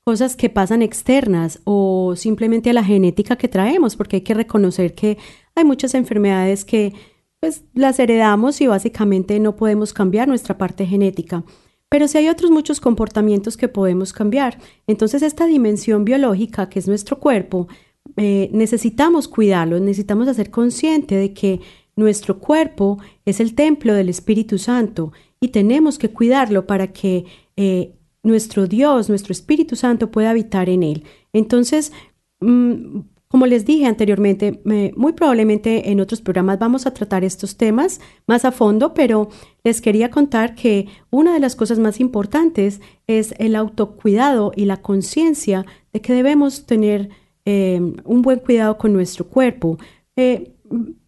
cosas 0.04 0.36
que 0.36 0.48
pasan 0.50 0.82
externas 0.82 1.60
o 1.64 2.14
simplemente 2.16 2.70
a 2.70 2.72
la 2.72 2.84
genética 2.84 3.36
que 3.36 3.48
traemos, 3.48 3.96
porque 3.96 4.16
hay 4.16 4.22
que 4.22 4.34
reconocer 4.34 4.94
que 4.94 5.18
hay 5.56 5.64
muchas 5.64 5.94
enfermedades 5.94 6.64
que 6.64 6.92
pues 7.40 7.64
las 7.74 7.98
heredamos 7.98 8.60
y 8.60 8.66
básicamente 8.68 9.38
no 9.40 9.56
podemos 9.56 9.92
cambiar 9.92 10.28
nuestra 10.28 10.56
parte 10.56 10.86
genética. 10.86 11.44
Pero 11.88 12.08
sí 12.08 12.18
hay 12.18 12.28
otros 12.28 12.50
muchos 12.50 12.80
comportamientos 12.80 13.56
que 13.56 13.68
podemos 13.68 14.12
cambiar. 14.12 14.58
Entonces 14.86 15.22
esta 15.22 15.46
dimensión 15.46 16.04
biológica, 16.04 16.68
que 16.68 16.78
es 16.78 16.88
nuestro 16.88 17.18
cuerpo, 17.18 17.68
eh, 18.16 18.48
necesitamos 18.52 19.28
cuidarlo, 19.28 19.78
necesitamos 19.80 20.28
hacer 20.28 20.50
consciente 20.50 21.16
de 21.16 21.32
que 21.32 21.60
nuestro 21.96 22.38
cuerpo 22.38 22.98
es 23.24 23.40
el 23.40 23.54
templo 23.54 23.92
del 23.94 24.08
Espíritu 24.08 24.58
Santo 24.58 25.12
y 25.40 25.48
tenemos 25.48 25.98
que 25.98 26.10
cuidarlo 26.10 26.66
para 26.66 26.92
que 26.92 27.24
eh, 27.56 27.92
nuestro 28.22 28.66
Dios, 28.66 29.08
nuestro 29.08 29.32
Espíritu 29.32 29.76
Santo 29.76 30.10
pueda 30.10 30.30
habitar 30.30 30.68
en 30.68 30.82
él. 30.82 31.04
Entonces, 31.32 31.92
mm, 32.40 33.00
como 33.28 33.46
les 33.46 33.64
dije 33.66 33.86
anteriormente, 33.86 34.60
me- 34.64 34.92
muy 34.96 35.12
probablemente 35.12 35.90
en 35.90 36.00
otros 36.00 36.20
programas 36.20 36.58
vamos 36.58 36.86
a 36.86 36.94
tratar 36.94 37.24
estos 37.24 37.56
temas 37.56 38.00
más 38.26 38.44
a 38.44 38.52
fondo, 38.52 38.94
pero 38.94 39.28
les 39.64 39.80
quería 39.80 40.10
contar 40.10 40.54
que 40.54 40.86
una 41.10 41.34
de 41.34 41.40
las 41.40 41.56
cosas 41.56 41.78
más 41.78 42.00
importantes 42.00 42.80
es 43.06 43.34
el 43.38 43.56
autocuidado 43.56 44.52
y 44.56 44.64
la 44.64 44.78
conciencia 44.80 45.66
de 45.92 46.00
que 46.00 46.12
debemos 46.14 46.66
tener 46.66 47.10
eh, 47.44 47.80
un 48.04 48.22
buen 48.22 48.38
cuidado 48.40 48.78
con 48.78 48.92
nuestro 48.92 49.26
cuerpo. 49.26 49.76
Eh, 50.16 50.52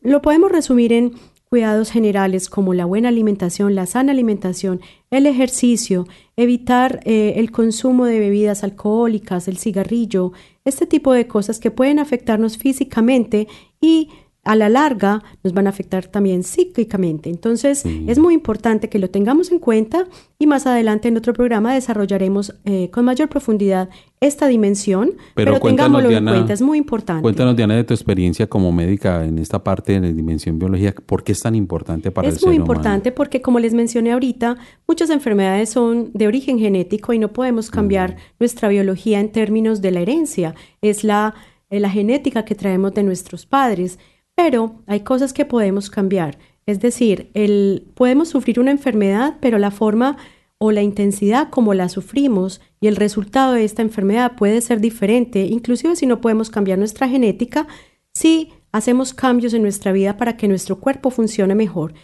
lo 0.02 0.20
podemos 0.22 0.52
resumir 0.52 0.92
en 0.92 1.12
cuidados 1.48 1.90
generales 1.90 2.48
como 2.48 2.74
la 2.74 2.84
buena 2.84 3.08
alimentación, 3.08 3.74
la 3.74 3.86
sana 3.86 4.12
alimentación, 4.12 4.80
el 5.10 5.26
ejercicio, 5.26 6.06
evitar 6.36 7.00
eh, 7.04 7.34
el 7.36 7.50
consumo 7.50 8.04
de 8.04 8.18
bebidas 8.18 8.64
alcohólicas, 8.64 9.48
el 9.48 9.58
cigarrillo, 9.58 10.32
este 10.64 10.86
tipo 10.86 11.12
de 11.12 11.26
cosas 11.26 11.58
que 11.58 11.70
pueden 11.70 11.98
afectarnos 11.98 12.58
físicamente 12.58 13.48
y 13.80 14.10
a 14.48 14.56
la 14.56 14.70
larga 14.70 15.22
nos 15.44 15.52
van 15.52 15.66
a 15.66 15.70
afectar 15.70 16.06
también 16.06 16.42
psíquicamente. 16.42 17.28
Entonces 17.28 17.84
es 17.84 18.18
muy 18.18 18.32
importante 18.32 18.88
que 18.88 18.98
lo 18.98 19.10
tengamos 19.10 19.52
en 19.52 19.58
cuenta 19.58 20.06
y 20.38 20.46
más 20.46 20.66
adelante 20.66 21.08
en 21.08 21.18
otro 21.18 21.34
programa 21.34 21.74
desarrollaremos 21.74 22.54
eh, 22.64 22.88
con 22.90 23.04
mayor 23.04 23.28
profundidad 23.28 23.90
esta 24.20 24.48
dimensión, 24.48 25.12
Pero 25.34 25.52
pero, 25.52 25.66
tengámoslo 25.66 26.08
Diana, 26.08 26.30
en 26.30 26.36
cuenta, 26.38 26.54
es 26.54 26.62
muy 26.62 26.78
importante. 26.78 27.22
Cuéntanos, 27.22 27.56
Diana, 27.56 27.76
de 27.76 27.84
tu 27.84 27.92
experiencia 27.92 28.46
como 28.46 28.72
médica 28.72 29.26
en 29.26 29.38
esta 29.38 29.62
parte 29.62 29.92
de 29.92 30.00
la 30.00 30.12
dimensión 30.12 30.58
biológica. 30.58 31.02
¿Por 31.04 31.22
qué 31.22 31.32
es 31.32 31.40
tan 31.40 31.54
importante 31.54 32.10
para 32.10 32.26
el 32.26 32.34
es 32.34 32.40
ser 32.40 32.48
muy 32.48 32.56
humano? 32.56 32.72
importante 32.72 33.12
porque, 33.12 33.42
como 33.42 33.60
les 33.60 33.74
mencioné 33.74 34.12
ahorita, 34.12 34.56
muchas 34.86 35.10
enfermedades 35.10 35.68
son 35.68 36.10
de 36.14 36.26
origen 36.26 36.58
genético 36.58 37.12
y 37.12 37.18
no 37.18 37.34
podemos 37.34 37.70
cambiar 37.70 38.16
nuestra 38.40 38.70
biología 38.70 39.20
en 39.20 39.30
términos 39.30 39.82
de 39.82 39.90
la 39.90 40.00
herencia. 40.00 40.54
Es 40.80 41.04
la, 41.04 41.34
eh, 41.68 41.80
la 41.80 41.90
genética 41.90 42.46
que 42.46 42.54
traemos 42.54 42.94
de 42.94 43.02
nuestros 43.02 43.44
padres. 43.44 43.98
Pero 44.38 44.76
hay 44.86 45.00
cosas 45.00 45.32
que 45.32 45.44
podemos 45.44 45.90
cambiar. 45.90 46.38
Es 46.64 46.78
decir, 46.78 47.28
el, 47.34 47.88
podemos 47.94 48.28
sufrir 48.28 48.60
una 48.60 48.70
enfermedad, 48.70 49.34
pero 49.40 49.58
la 49.58 49.72
forma 49.72 50.16
o 50.58 50.70
la 50.70 50.80
intensidad 50.82 51.50
como 51.50 51.74
la 51.74 51.88
sufrimos 51.88 52.60
y 52.80 52.86
el 52.86 52.94
resultado 52.94 53.54
de 53.54 53.64
esta 53.64 53.82
enfermedad 53.82 54.36
puede 54.36 54.60
ser 54.60 54.80
diferente, 54.80 55.40
inclusive 55.46 55.96
si 55.96 56.06
no 56.06 56.20
podemos 56.20 56.50
cambiar 56.50 56.78
nuestra 56.78 57.08
genética, 57.08 57.66
si 58.14 58.52
hacemos 58.70 59.12
cambios 59.12 59.54
en 59.54 59.62
nuestra 59.62 59.90
vida 59.90 60.16
para 60.16 60.36
que 60.36 60.46
nuestro 60.46 60.78
cuerpo 60.78 61.10
funcione 61.10 61.56
mejor. 61.56 61.94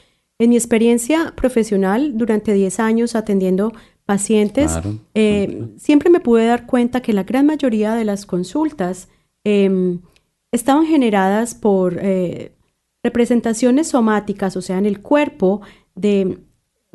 En 0.40 0.50
mi 0.50 0.56
experiencia 0.56 1.34
profesional, 1.36 2.18
durante 2.18 2.52
10 2.52 2.80
años 2.80 3.14
atendiendo 3.14 3.72
pacientes, 4.06 4.72
Claro. 4.72 4.98
eh, 5.14 5.68
siempre 5.76 6.10
me 6.10 6.18
pude 6.18 6.46
dar 6.46 6.66
cuenta 6.66 7.00
que 7.00 7.12
la 7.12 7.22
gran 7.22 7.46
mayoría 7.46 7.94
de 7.94 8.04
las 8.04 8.26
consultas 8.26 9.08
em, 9.44 10.00
estaban 10.54 10.86
generadas 10.86 11.54
por 11.54 11.98
eh, 12.00 12.52
representaciones 13.02 13.88
somáticas, 13.88 14.56
o 14.56 14.62
sea, 14.62 14.78
en 14.78 14.86
el 14.86 15.00
cuerpo, 15.00 15.60
de 15.94 16.38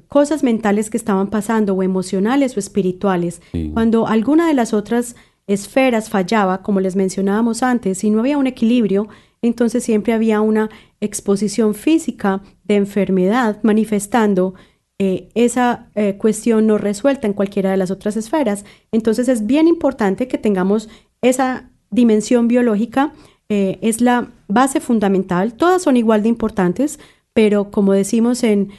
cosas 0.07 0.43
mentales 0.43 0.89
que 0.89 0.97
estaban 0.97 1.29
pasando, 1.29 1.73
o 1.73 1.83
emocionales 1.83 2.55
o 2.55 2.59
espirituales. 2.59 3.41
Sí. 3.51 3.71
Cuando 3.73 4.07
alguna 4.07 4.47
de 4.47 4.53
las 4.53 4.73
otras 4.73 5.15
esferas 5.45 6.09
fallaba, 6.09 6.61
como 6.61 6.79
les 6.79 6.95
mencionábamos 6.95 7.61
antes, 7.61 8.03
y 8.03 8.09
no 8.09 8.19
había 8.19 8.37
un 8.37 8.47
equilibrio, 8.47 9.09
entonces 9.41 9.83
siempre 9.83 10.13
había 10.13 10.41
una 10.41 10.69
exposición 11.01 11.73
física 11.73 12.41
de 12.63 12.75
enfermedad 12.75 13.59
manifestando 13.63 14.53
eh, 14.99 15.29
esa 15.33 15.87
eh, 15.95 16.17
cuestión 16.17 16.67
no 16.67 16.77
resuelta 16.77 17.27
en 17.27 17.33
cualquiera 17.33 17.71
de 17.71 17.77
las 17.77 17.91
otras 17.91 18.17
esferas. 18.17 18.65
Entonces 18.91 19.27
es 19.27 19.45
bien 19.45 19.67
importante 19.67 20.27
que 20.27 20.37
tengamos 20.37 20.89
esa 21.21 21.69
dimensión 21.89 22.47
biológica, 22.47 23.13
eh, 23.49 23.79
es 23.81 23.99
la 23.99 24.31
base 24.47 24.79
fundamental, 24.79 25.53
todas 25.53 25.81
son 25.81 25.97
igual 25.97 26.21
de 26.23 26.29
importantes, 26.29 26.99
pero 27.33 27.71
como 27.71 27.93
decimos 27.93 28.43
en, 28.43 28.71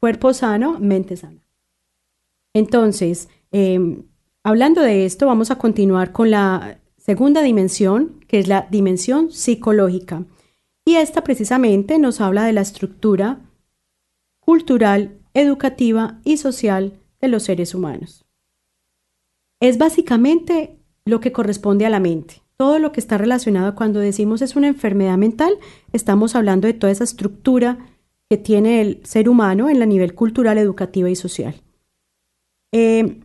cuerpo 0.00 0.32
sano, 0.32 0.80
mente 0.80 1.16
sana. 1.16 1.42
Entonces, 2.54 3.28
em, 3.50 4.04
hablando 4.42 4.80
de 4.80 5.04
esto, 5.04 5.26
vamos 5.26 5.50
a 5.50 5.58
continuar 5.58 6.12
con 6.12 6.30
la 6.30 6.80
segunda 6.96 7.42
dimensión, 7.42 8.20
que 8.26 8.38
es 8.38 8.48
la 8.48 8.66
dimensión 8.70 9.30
psicológica. 9.30 10.24
Y 10.84 10.96
esta 10.96 11.22
precisamente 11.22 11.98
nos 11.98 12.20
habla 12.20 12.44
de 12.44 12.52
la 12.52 12.62
estructura 12.62 13.40
cultural, 14.40 15.18
educativa 15.34 16.20
y 16.24 16.38
social 16.38 16.98
de 17.20 17.28
los 17.28 17.44
seres 17.44 17.74
humanos. 17.74 18.24
Es 19.60 19.78
básicamente 19.78 20.76
lo 21.04 21.20
que 21.20 21.32
corresponde 21.32 21.86
a 21.86 21.90
la 21.90 22.00
mente. 22.00 22.41
Todo 22.62 22.78
lo 22.78 22.92
que 22.92 23.00
está 23.00 23.18
relacionado 23.18 23.74
cuando 23.74 23.98
decimos 23.98 24.40
es 24.40 24.54
una 24.54 24.68
enfermedad 24.68 25.18
mental, 25.18 25.58
estamos 25.92 26.36
hablando 26.36 26.68
de 26.68 26.74
toda 26.74 26.92
esa 26.92 27.02
estructura 27.02 27.88
que 28.30 28.36
tiene 28.36 28.80
el 28.80 29.00
ser 29.04 29.28
humano 29.28 29.68
en 29.68 29.80
la 29.80 29.84
nivel 29.84 30.14
cultural, 30.14 30.58
educativa 30.58 31.10
y 31.10 31.16
social. 31.16 31.56
Eh, 32.70 33.18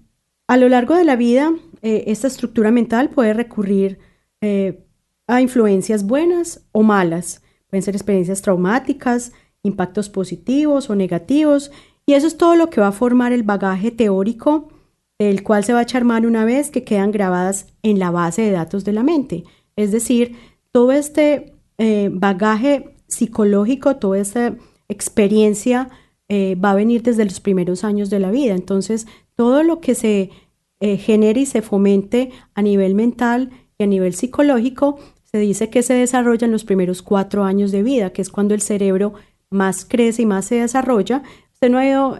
a 0.47 0.57
lo 0.57 0.69
largo 0.69 0.95
de 0.95 1.03
la 1.03 1.15
vida, 1.15 1.53
eh, 1.83 2.05
esta 2.07 2.25
estructura 2.25 2.71
mental 2.71 3.11
puede 3.11 3.35
recurrir 3.35 3.99
eh, 4.41 4.83
a 5.27 5.39
influencias 5.39 6.07
buenas 6.07 6.65
o 6.71 6.81
malas. 6.81 7.43
Pueden 7.69 7.83
ser 7.83 7.95
experiencias 7.95 8.41
traumáticas, 8.41 9.33
impactos 9.61 10.09
positivos 10.09 10.89
o 10.89 10.95
negativos, 10.95 11.69
y 12.07 12.13
eso 12.13 12.25
es 12.25 12.37
todo 12.37 12.55
lo 12.55 12.71
que 12.71 12.81
va 12.81 12.87
a 12.87 12.91
formar 12.91 13.33
el 13.33 13.43
bagaje 13.43 13.91
teórico 13.91 14.69
del 15.19 15.43
cual 15.43 15.63
se 15.63 15.73
va 15.73 15.79
a 15.79 15.83
echar 15.83 16.03
mano 16.03 16.27
una 16.27 16.45
vez 16.45 16.69
que 16.69 16.83
quedan 16.83 17.11
grabadas 17.11 17.67
en 17.81 17.99
la 17.99 18.11
base 18.11 18.43
de 18.43 18.51
datos 18.51 18.85
de 18.85 18.93
la 18.93 19.03
mente. 19.03 19.43
Es 19.75 19.91
decir, 19.91 20.35
todo 20.71 20.91
este 20.91 21.53
eh, 21.77 22.09
bagaje 22.11 22.95
psicológico, 23.07 23.95
toda 23.97 24.19
esta 24.19 24.55
experiencia 24.89 25.89
eh, 26.27 26.55
va 26.55 26.71
a 26.71 26.75
venir 26.75 27.03
desde 27.03 27.25
los 27.25 27.39
primeros 27.39 27.83
años 27.83 28.09
de 28.09 28.19
la 28.19 28.31
vida. 28.31 28.53
Entonces, 28.53 29.07
todo 29.35 29.63
lo 29.63 29.79
que 29.79 29.95
se 29.95 30.29
eh, 30.79 30.97
genere 30.97 31.41
y 31.41 31.45
se 31.45 31.61
fomente 31.61 32.31
a 32.53 32.61
nivel 32.61 32.95
mental 32.95 33.51
y 33.77 33.83
a 33.83 33.87
nivel 33.87 34.13
psicológico, 34.13 34.99
se 35.23 35.39
dice 35.39 35.69
que 35.69 35.83
se 35.83 35.93
desarrolla 35.93 36.45
en 36.45 36.51
los 36.51 36.63
primeros 36.63 37.01
cuatro 37.01 37.43
años 37.43 37.71
de 37.71 37.83
vida, 37.83 38.11
que 38.11 38.21
es 38.21 38.29
cuando 38.29 38.53
el 38.53 38.61
cerebro 38.61 39.13
más 39.49 39.85
crece 39.85 40.23
y 40.23 40.25
más 40.25 40.45
se 40.45 40.55
desarrolla. 40.55 41.21
Usted 41.53 41.69
no 41.69 41.79
ha 41.79 41.81
oído 41.81 42.17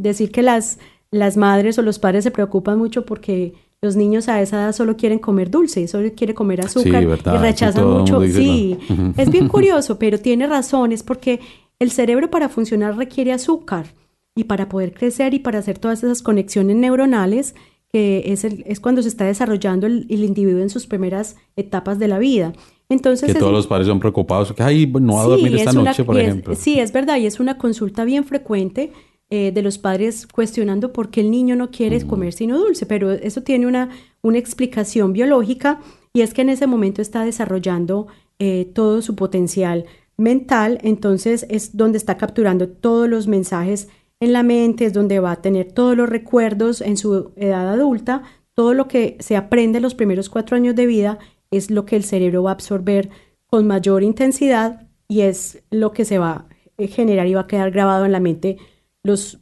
decir 0.00 0.30
que 0.32 0.42
las 0.42 0.78
las 1.12 1.36
madres 1.36 1.78
o 1.78 1.82
los 1.82 2.00
padres 2.00 2.24
se 2.24 2.30
preocupan 2.32 2.78
mucho 2.78 3.04
porque 3.04 3.54
los 3.82 3.96
niños 3.96 4.28
a 4.28 4.40
esa 4.40 4.62
edad 4.62 4.72
solo 4.72 4.96
quieren 4.96 5.18
comer 5.18 5.50
dulce, 5.50 5.86
solo 5.86 6.10
quieren 6.16 6.34
comer 6.34 6.62
azúcar 6.62 7.02
y 7.02 7.36
rechazan 7.36 7.86
mucho. 7.86 8.20
Sí, 8.26 8.78
es 9.16 9.30
bien 9.30 9.48
curioso, 9.48 9.98
pero 9.98 10.18
tiene 10.18 10.46
razón, 10.46 10.90
es 10.90 11.02
porque 11.02 11.40
el 11.78 11.90
cerebro 11.90 12.30
para 12.30 12.48
funcionar 12.48 12.96
requiere 12.96 13.32
azúcar 13.32 13.86
y 14.34 14.44
para 14.44 14.68
poder 14.68 14.94
crecer 14.94 15.34
y 15.34 15.40
para 15.40 15.58
hacer 15.58 15.78
todas 15.78 16.02
esas 16.02 16.22
conexiones 16.22 16.76
neuronales, 16.76 17.54
que 17.92 18.32
es, 18.32 18.44
es 18.44 18.80
cuando 18.80 19.02
se 19.02 19.08
está 19.08 19.26
desarrollando 19.26 19.86
el, 19.86 20.06
individuo 20.08 20.62
en 20.62 20.70
sus 20.70 20.86
primeras 20.86 21.36
etapas 21.56 21.98
de 21.98 22.08
la 22.08 22.18
vida. 22.18 22.54
Entonces, 22.88 23.32
que 23.32 23.38
todos 23.38 23.52
los 23.52 23.66
padres 23.66 23.88
son 23.88 24.00
preocupados, 24.00 24.52
que 24.52 24.62
ay, 24.62 24.86
no 24.86 25.16
va 25.16 25.22
a 25.22 25.26
dormir 25.26 25.56
esta 25.56 25.72
noche, 25.72 26.04
por 26.04 26.18
ejemplo. 26.18 26.54
sí, 26.54 26.78
es 26.78 26.92
verdad, 26.92 27.18
y 27.18 27.26
es 27.26 27.40
una 27.40 27.58
consulta 27.58 28.04
bien 28.04 28.24
frecuente 28.24 28.92
eh, 29.34 29.50
de 29.50 29.62
los 29.62 29.78
padres 29.78 30.26
cuestionando 30.26 30.92
por 30.92 31.08
qué 31.08 31.22
el 31.22 31.30
niño 31.30 31.56
no 31.56 31.70
quiere 31.70 32.06
comer 32.06 32.34
sino 32.34 32.58
dulce, 32.58 32.84
pero 32.84 33.12
eso 33.12 33.42
tiene 33.42 33.66
una, 33.66 33.88
una 34.20 34.36
explicación 34.36 35.14
biológica 35.14 35.80
y 36.12 36.20
es 36.20 36.34
que 36.34 36.42
en 36.42 36.50
ese 36.50 36.66
momento 36.66 37.00
está 37.00 37.24
desarrollando 37.24 38.08
eh, 38.38 38.70
todo 38.74 39.00
su 39.00 39.16
potencial 39.16 39.86
mental, 40.18 40.80
entonces 40.82 41.46
es 41.48 41.78
donde 41.78 41.96
está 41.96 42.18
capturando 42.18 42.68
todos 42.68 43.08
los 43.08 43.26
mensajes 43.26 43.88
en 44.20 44.34
la 44.34 44.42
mente, 44.42 44.84
es 44.84 44.92
donde 44.92 45.18
va 45.18 45.32
a 45.32 45.40
tener 45.40 45.72
todos 45.72 45.96
los 45.96 46.10
recuerdos 46.10 46.82
en 46.82 46.98
su 46.98 47.32
edad 47.36 47.72
adulta, 47.72 48.24
todo 48.52 48.74
lo 48.74 48.86
que 48.86 49.16
se 49.20 49.36
aprende 49.36 49.78
en 49.78 49.82
los 49.84 49.94
primeros 49.94 50.28
cuatro 50.28 50.58
años 50.58 50.74
de 50.74 50.84
vida 50.84 51.18
es 51.50 51.70
lo 51.70 51.86
que 51.86 51.96
el 51.96 52.04
cerebro 52.04 52.42
va 52.42 52.50
a 52.50 52.52
absorber 52.52 53.08
con 53.46 53.66
mayor 53.66 54.02
intensidad 54.02 54.90
y 55.08 55.22
es 55.22 55.62
lo 55.70 55.92
que 55.92 56.04
se 56.04 56.18
va 56.18 56.48
a 56.76 56.86
generar 56.86 57.26
y 57.26 57.32
va 57.32 57.40
a 57.40 57.46
quedar 57.46 57.70
grabado 57.70 58.04
en 58.04 58.12
la 58.12 58.20
mente 58.20 58.58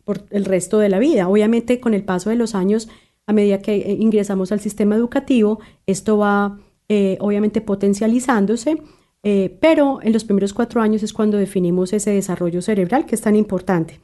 por 0.05 0.25
el 0.31 0.47
resto 0.47 0.79
de 0.79 0.89
la 0.89 0.99
vida. 0.99 1.29
Obviamente, 1.29 1.81
con 1.81 1.93
el 1.93 2.03
paso 2.03 2.31
de 2.31 2.37
los 2.37 2.55
años, 2.55 2.89
a 3.27 3.33
medida 3.33 3.59
que 3.59 3.75
eh, 3.77 3.93
ingresamos 3.93 4.53
al 4.53 4.61
sistema 4.61 4.97
educativo, 4.97 5.61
esto 5.87 6.17
va 6.17 6.59
eh, 6.89 7.19
obviamente 7.21 7.61
potencializándose, 7.61 8.83
eh, 9.23 9.59
pero 9.61 10.01
en 10.03 10.15
los 10.15 10.25
primeros 10.25 10.55
cuatro 10.55 10.81
años 10.81 11.03
es 11.03 11.13
cuando 11.13 11.37
definimos 11.37 11.93
ese 11.93 12.11
desarrollo 12.11 12.63
cerebral 12.63 13.05
que 13.05 13.15
es 13.15 13.21
tan 13.21 13.37
importante. 13.37 14.01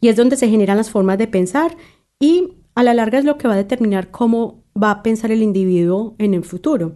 Y 0.00 0.08
es 0.08 0.16
donde 0.16 0.36
se 0.36 0.48
generan 0.48 0.76
las 0.76 0.90
formas 0.90 1.16
de 1.16 1.26
pensar 1.26 1.74
y 2.20 2.52
a 2.74 2.82
la 2.82 2.94
larga 2.94 3.18
es 3.18 3.24
lo 3.24 3.38
que 3.38 3.48
va 3.48 3.54
a 3.54 3.56
determinar 3.64 4.10
cómo 4.10 4.62
va 4.80 4.90
a 4.90 5.02
pensar 5.02 5.32
el 5.32 5.42
individuo 5.42 6.14
en 6.18 6.34
el 6.34 6.44
futuro. 6.44 6.94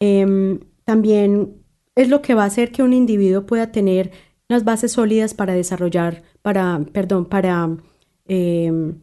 Em, 0.00 0.60
también 0.84 1.54
es 1.94 2.08
lo 2.08 2.22
que 2.22 2.34
va 2.34 2.42
a 2.42 2.46
hacer 2.46 2.72
que 2.72 2.82
un 2.82 2.92
individuo 2.92 3.46
pueda 3.46 3.70
tener 3.70 4.10
las 4.48 4.64
bases 4.64 4.92
sólidas 4.92 5.32
para 5.32 5.54
desarrollar 5.54 6.22
para, 6.44 6.82
perdón, 6.92 7.24
para, 7.24 7.74
em, 8.26 9.00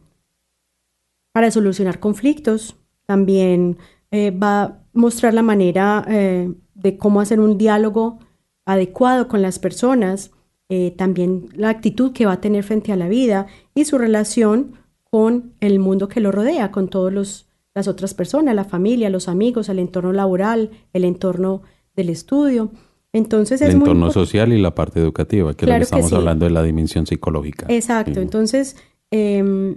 para 1.32 1.50
solucionar 1.50 1.98
conflictos. 1.98 2.76
También 3.04 3.78
eh, 4.12 4.30
va 4.30 4.62
a 4.62 4.78
mostrar 4.92 5.34
la 5.34 5.42
manera 5.42 6.04
eh, 6.06 6.54
de 6.74 6.96
cómo 6.96 7.20
hacer 7.20 7.40
un 7.40 7.58
diálogo 7.58 8.20
adecuado 8.64 9.26
con 9.26 9.42
las 9.42 9.58
personas, 9.58 10.30
eh, 10.68 10.92
también 10.92 11.48
la 11.56 11.70
actitud 11.70 12.12
que 12.12 12.26
va 12.26 12.34
a 12.34 12.40
tener 12.40 12.62
frente 12.62 12.92
a 12.92 12.96
la 12.96 13.08
vida 13.08 13.48
y 13.74 13.86
su 13.86 13.98
relación 13.98 14.74
con 15.10 15.54
el 15.58 15.80
mundo 15.80 16.08
que 16.08 16.20
lo 16.20 16.30
rodea, 16.30 16.70
con 16.70 16.86
todas 16.86 17.48
las 17.74 17.88
otras 17.88 18.14
personas, 18.14 18.54
la 18.54 18.64
familia, 18.64 19.10
los 19.10 19.26
amigos, 19.26 19.68
el 19.68 19.80
entorno 19.80 20.12
laboral, 20.12 20.70
el 20.92 21.04
entorno 21.04 21.62
del 21.96 22.08
estudio. 22.08 22.70
Entonces 23.12 23.60
el 23.60 23.68
es 23.68 23.74
entorno 23.74 24.10
social 24.10 24.52
y 24.52 24.60
la 24.60 24.74
parte 24.74 25.00
educativa, 25.00 25.54
que 25.54 25.66
es 25.66 25.70
lo 25.70 25.76
que 25.76 25.82
estamos 25.82 26.12
hablando 26.12 26.46
de 26.46 26.50
la 26.50 26.62
dimensión 26.62 27.06
psicológica. 27.06 27.66
Exacto, 27.68 28.20
entonces 28.20 28.76
em, 29.10 29.76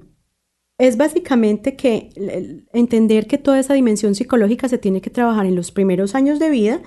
es 0.78 0.98
básicamente 0.98 1.76
que 1.76 2.10
entender 2.74 3.28
que 3.28 3.38
toda 3.38 3.60
esa 3.60 3.74
dimensión 3.74 4.15
psicológica 4.15 4.69
se 4.69 4.78
tiene 4.78 5.02
que 5.02 5.10
trabajar 5.10 5.45
en 5.45 5.56
los 5.56 5.71
primeros 5.71 6.15
años 6.15 6.39
de 6.39 6.50
vida 6.50 6.82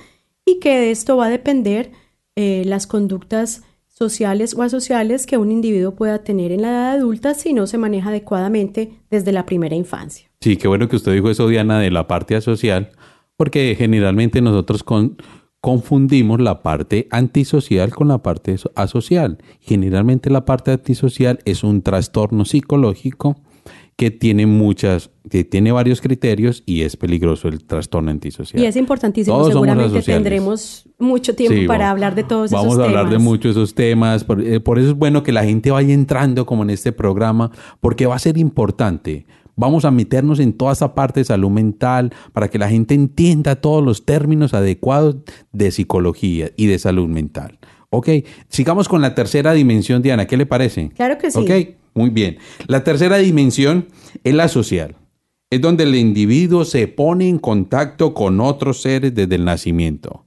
y 0.46 0.58
que 0.58 0.78
de 0.78 0.90
esto 0.90 1.18
va 1.18 1.26
a 1.26 1.30
depender 1.30 1.92
eh, 2.36 2.62
las 2.64 2.86
conductas 2.86 3.62
sociales 3.86 4.54
o 4.54 4.62
asociales 4.62 5.26
que 5.26 5.36
un 5.36 5.50
individuo 5.50 5.96
pueda 5.96 6.22
tener 6.22 6.52
en 6.52 6.62
la 6.62 6.68
edad 6.68 6.92
adulta 6.92 7.34
si 7.34 7.52
no 7.52 7.66
se 7.66 7.78
maneja 7.78 8.10
adecuadamente 8.10 8.92
desde 9.10 9.32
la 9.32 9.44
primera 9.44 9.74
infancia. 9.74 10.30
Sí, 10.40 10.56
qué 10.56 10.68
bueno 10.68 10.88
que 10.88 10.96
usted 10.96 11.12
dijo 11.12 11.30
eso, 11.30 11.48
Diana, 11.48 11.80
de 11.80 11.90
la 11.90 12.06
parte 12.06 12.36
asocial, 12.36 12.92
porque 13.36 13.74
generalmente 13.76 14.40
nosotros 14.40 14.84
con 14.84 15.16
confundimos 15.60 16.40
la 16.40 16.62
parte 16.62 17.08
antisocial 17.10 17.90
con 17.90 18.08
la 18.08 18.18
parte 18.18 18.56
asocial. 18.74 19.38
Generalmente 19.60 20.30
la 20.30 20.44
parte 20.44 20.72
antisocial 20.72 21.40
es 21.44 21.64
un 21.64 21.82
trastorno 21.82 22.44
psicológico 22.44 23.36
que 23.98 24.12
tiene 24.12 24.46
muchas, 24.46 25.10
que 25.28 25.42
tiene 25.42 25.72
varios 25.72 26.00
criterios 26.00 26.62
y 26.64 26.82
es 26.82 26.96
peligroso 26.96 27.48
el 27.48 27.64
trastorno 27.64 28.12
antisocial. 28.12 28.62
Y 28.62 28.66
es 28.66 28.76
importantísimo, 28.76 29.44
seguramente 29.44 30.00
tendremos 30.02 30.88
mucho 31.00 31.34
tiempo 31.34 31.66
para 31.66 31.90
hablar 31.90 32.14
de 32.14 32.22
todos 32.22 32.52
esos 32.52 32.60
temas. 32.60 32.76
Vamos 32.76 32.78
a 32.78 32.88
hablar 32.88 33.10
de 33.10 33.18
muchos 33.18 33.50
esos 33.56 33.74
temas, 33.74 34.22
por, 34.22 34.40
eh, 34.40 34.60
por, 34.60 34.78
eso 34.78 34.90
es 34.90 34.94
bueno 34.94 35.24
que 35.24 35.32
la 35.32 35.42
gente 35.42 35.72
vaya 35.72 35.92
entrando 35.92 36.46
como 36.46 36.62
en 36.62 36.70
este 36.70 36.92
programa, 36.92 37.50
porque 37.80 38.06
va 38.06 38.14
a 38.14 38.20
ser 38.20 38.38
importante. 38.38 39.26
Vamos 39.58 39.84
a 39.84 39.90
meternos 39.90 40.38
en 40.38 40.52
toda 40.52 40.72
esa 40.72 40.94
parte 40.94 41.18
de 41.18 41.24
salud 41.24 41.50
mental 41.50 42.14
para 42.32 42.48
que 42.48 42.60
la 42.60 42.68
gente 42.68 42.94
entienda 42.94 43.56
todos 43.56 43.84
los 43.84 44.04
términos 44.04 44.54
adecuados 44.54 45.16
de 45.50 45.72
psicología 45.72 46.52
y 46.56 46.66
de 46.66 46.78
salud 46.78 47.08
mental. 47.08 47.58
Ok, 47.90 48.08
sigamos 48.48 48.88
con 48.88 49.02
la 49.02 49.16
tercera 49.16 49.52
dimensión, 49.52 50.00
Diana. 50.00 50.28
¿Qué 50.28 50.36
le 50.36 50.46
parece? 50.46 50.90
Claro 50.90 51.18
que 51.18 51.32
sí. 51.32 51.38
Ok, 51.40 51.76
muy 51.94 52.10
bien. 52.10 52.38
La 52.68 52.84
tercera 52.84 53.16
dimensión 53.16 53.88
es 54.22 54.32
la 54.32 54.46
social. 54.46 54.94
Es 55.50 55.60
donde 55.60 55.82
el 55.82 55.96
individuo 55.96 56.64
se 56.64 56.86
pone 56.86 57.28
en 57.28 57.38
contacto 57.38 58.14
con 58.14 58.40
otros 58.40 58.80
seres 58.80 59.12
desde 59.12 59.34
el 59.34 59.44
nacimiento. 59.44 60.24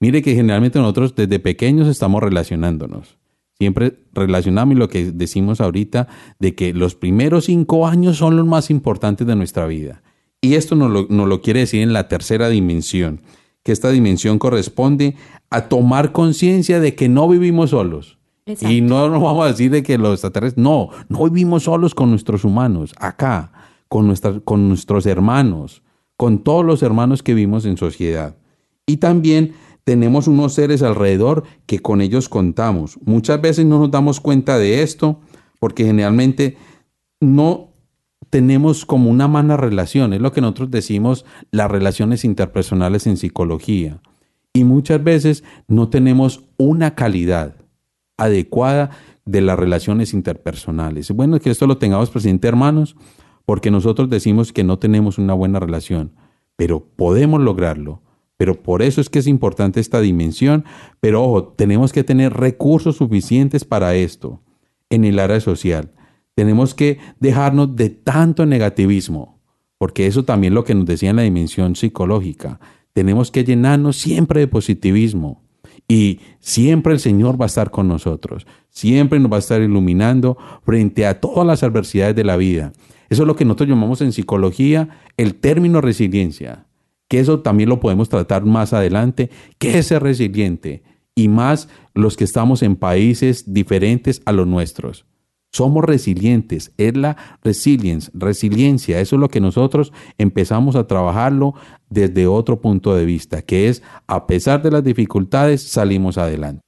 Mire 0.00 0.20
que 0.20 0.34
generalmente 0.34 0.80
nosotros 0.80 1.14
desde 1.14 1.38
pequeños 1.38 1.86
estamos 1.86 2.20
relacionándonos. 2.20 3.18
Siempre 3.58 3.98
relacionamos 4.12 4.76
lo 4.76 4.88
que 4.88 5.12
decimos 5.12 5.60
ahorita 5.60 6.08
de 6.38 6.54
que 6.54 6.72
los 6.74 6.94
primeros 6.94 7.44
cinco 7.44 7.86
años 7.86 8.16
son 8.16 8.36
los 8.36 8.46
más 8.46 8.70
importantes 8.70 9.26
de 9.26 9.36
nuestra 9.36 9.66
vida. 9.66 10.02
Y 10.40 10.54
esto 10.54 10.74
nos 10.74 10.90
lo, 11.08 11.40
quiere 11.40 11.60
decir 11.60 11.82
en 11.82 11.92
la 11.92 12.08
tercera 12.08 12.48
dimensión, 12.48 13.20
que 13.62 13.72
esta 13.72 13.90
dimensión 13.90 14.38
corresponde 14.38 15.16
a 15.50 15.68
tomar 15.68 16.12
conciencia 16.12 16.80
de 16.80 16.94
que 16.94 17.08
no 17.08 17.28
vivimos 17.28 17.70
solos. 17.70 18.18
Exacto. 18.44 18.74
Y 18.74 18.82
no 18.82 19.08
nos 19.08 19.22
vamos 19.22 19.44
a 19.46 19.48
decir 19.48 19.70
de 19.70 19.82
que 19.82 19.96
los 19.96 20.12
extraterrestres, 20.14 20.62
no, 20.62 20.90
no 21.08 21.24
vivimos 21.24 21.62
solos 21.62 21.94
con 21.94 22.10
nuestros 22.10 22.44
humanos, 22.44 22.92
acá, 22.98 23.52
con, 23.88 24.06
nuestra- 24.06 24.40
con 24.40 24.68
nuestros 24.68 25.06
hermanos, 25.06 25.82
con 26.18 26.40
todos 26.40 26.64
los 26.64 26.82
hermanos 26.82 27.22
que 27.22 27.32
vivimos 27.34 27.64
en 27.64 27.78
sociedad. 27.78 28.36
Y 28.86 28.98
también 28.98 29.54
tenemos 29.84 30.26
unos 30.26 30.54
seres 30.54 30.82
alrededor 30.82 31.44
que 31.66 31.78
con 31.78 32.00
ellos 32.00 32.28
contamos. 32.28 32.98
Muchas 33.04 33.40
veces 33.40 33.66
no 33.66 33.78
nos 33.78 33.90
damos 33.90 34.20
cuenta 34.20 34.58
de 34.58 34.82
esto 34.82 35.20
porque 35.60 35.84
generalmente 35.84 36.56
no 37.20 37.74
tenemos 38.30 38.84
como 38.86 39.10
una 39.10 39.28
mala 39.28 39.56
relación. 39.56 40.12
Es 40.12 40.20
lo 40.20 40.32
que 40.32 40.40
nosotros 40.40 40.70
decimos 40.70 41.24
las 41.50 41.70
relaciones 41.70 42.24
interpersonales 42.24 43.06
en 43.06 43.16
psicología. 43.16 44.00
Y 44.52 44.64
muchas 44.64 45.02
veces 45.02 45.44
no 45.68 45.88
tenemos 45.88 46.44
una 46.56 46.94
calidad 46.94 47.56
adecuada 48.16 48.90
de 49.24 49.40
las 49.40 49.58
relaciones 49.58 50.14
interpersonales. 50.14 51.10
Bueno, 51.10 51.38
que 51.40 51.50
esto 51.50 51.66
lo 51.66 51.78
tengamos 51.78 52.10
presente, 52.10 52.48
hermanos, 52.48 52.96
porque 53.46 53.70
nosotros 53.70 54.08
decimos 54.08 54.52
que 54.52 54.64
no 54.64 54.78
tenemos 54.78 55.18
una 55.18 55.34
buena 55.34 55.60
relación, 55.60 56.12
pero 56.56 56.86
podemos 56.96 57.40
lograrlo. 57.40 58.02
Pero 58.44 58.62
por 58.62 58.82
eso 58.82 59.00
es 59.00 59.08
que 59.08 59.20
es 59.20 59.26
importante 59.26 59.80
esta 59.80 60.02
dimensión. 60.02 60.66
Pero 61.00 61.24
ojo, 61.24 61.44
tenemos 61.44 61.94
que 61.94 62.04
tener 62.04 62.34
recursos 62.34 62.96
suficientes 62.96 63.64
para 63.64 63.94
esto 63.94 64.42
en 64.90 65.06
el 65.06 65.18
área 65.18 65.40
social. 65.40 65.92
Tenemos 66.34 66.74
que 66.74 66.98
dejarnos 67.20 67.74
de 67.74 67.88
tanto 67.88 68.44
negativismo, 68.44 69.40
porque 69.78 70.06
eso 70.06 70.24
también 70.24 70.52
es 70.52 70.56
lo 70.56 70.64
que 70.64 70.74
nos 70.74 70.84
decía 70.84 71.08
en 71.08 71.16
la 71.16 71.22
dimensión 71.22 71.74
psicológica. 71.74 72.60
Tenemos 72.92 73.30
que 73.30 73.44
llenarnos 73.44 73.96
siempre 73.96 74.40
de 74.40 74.46
positivismo. 74.46 75.42
Y 75.88 76.20
siempre 76.38 76.92
el 76.92 77.00
Señor 77.00 77.40
va 77.40 77.46
a 77.46 77.48
estar 77.48 77.70
con 77.70 77.88
nosotros. 77.88 78.46
Siempre 78.68 79.20
nos 79.20 79.32
va 79.32 79.36
a 79.36 79.38
estar 79.38 79.62
iluminando 79.62 80.36
frente 80.66 81.06
a 81.06 81.18
todas 81.18 81.46
las 81.46 81.62
adversidades 81.62 82.14
de 82.14 82.24
la 82.24 82.36
vida. 82.36 82.72
Eso 83.08 83.22
es 83.22 83.26
lo 83.26 83.36
que 83.36 83.46
nosotros 83.46 83.70
llamamos 83.70 84.02
en 84.02 84.12
psicología 84.12 84.90
el 85.16 85.34
término 85.36 85.80
resiliencia. 85.80 86.66
Que 87.14 87.20
eso 87.20 87.38
también 87.42 87.68
lo 87.68 87.78
podemos 87.78 88.08
tratar 88.08 88.44
más 88.44 88.72
adelante. 88.72 89.30
¿Qué 89.58 89.78
es 89.78 89.86
ser 89.86 90.02
resiliente? 90.02 90.82
Y 91.14 91.28
más 91.28 91.68
los 91.94 92.16
que 92.16 92.24
estamos 92.24 92.60
en 92.64 92.74
países 92.74 93.54
diferentes 93.54 94.20
a 94.24 94.32
los 94.32 94.48
nuestros. 94.48 95.06
Somos 95.52 95.84
resilientes, 95.84 96.72
es 96.76 96.96
la 96.96 97.16
resilience, 97.44 98.10
resiliencia. 98.14 98.98
Eso 98.98 99.14
es 99.14 99.20
lo 99.20 99.28
que 99.28 99.40
nosotros 99.40 99.92
empezamos 100.18 100.74
a 100.74 100.88
trabajarlo 100.88 101.54
desde 101.88 102.26
otro 102.26 102.60
punto 102.60 102.96
de 102.96 103.04
vista, 103.04 103.42
que 103.42 103.68
es 103.68 103.84
a 104.08 104.26
pesar 104.26 104.60
de 104.64 104.72
las 104.72 104.82
dificultades 104.82 105.62
salimos 105.62 106.18
adelante. 106.18 106.62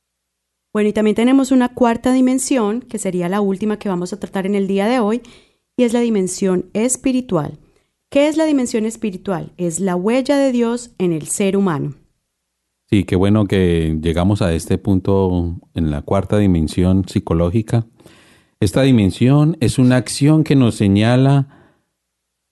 Bueno, 0.73 0.91
y 0.91 0.93
también 0.93 1.17
tenemos 1.17 1.51
una 1.51 1.75
cuarta 1.75 2.13
dimensión, 2.13 2.83
que 2.83 3.01
sería 3.01 3.29
la 3.29 3.41
última 3.41 3.81
que 3.81 3.89
vamos 3.89 4.13
a 4.13 4.21
tratar 4.21 4.47
en 4.47 4.55
el 4.55 4.69
día 4.69 4.87
de 4.87 5.01
hoy, 5.01 5.23
y 5.77 5.83
es 5.83 5.93
la 5.93 5.99
dimensión 5.99 6.67
espiritual. 6.73 7.59
¿Qué 8.11 8.29
es 8.29 8.37
la 8.37 8.45
dimensión 8.45 8.87
espiritual? 8.87 9.53
Es 9.57 9.81
la 9.81 9.97
huella 9.97 10.37
de 10.37 10.53
Dios 10.53 10.93
en 10.99 11.13
el 11.13 11.27
ser 11.27 11.57
humano. 11.57 11.95
Sí, 12.89 13.03
qué 13.05 13.17
bueno 13.17 13.47
que 13.47 13.99
llegamos 14.01 14.43
a 14.43 14.55
este 14.55 14.79
punto 14.79 15.57
en 15.75 15.91
la 15.91 16.03
cuarta 16.03 16.39
dimensión 16.39 17.05
psicológica. 17.09 17.87
Esta 18.61 18.83
dimensión 18.83 19.57
es 19.61 19.79
una 19.79 19.97
acción 19.97 20.45
que 20.45 20.55
nos 20.55 20.77
señala 20.77 21.75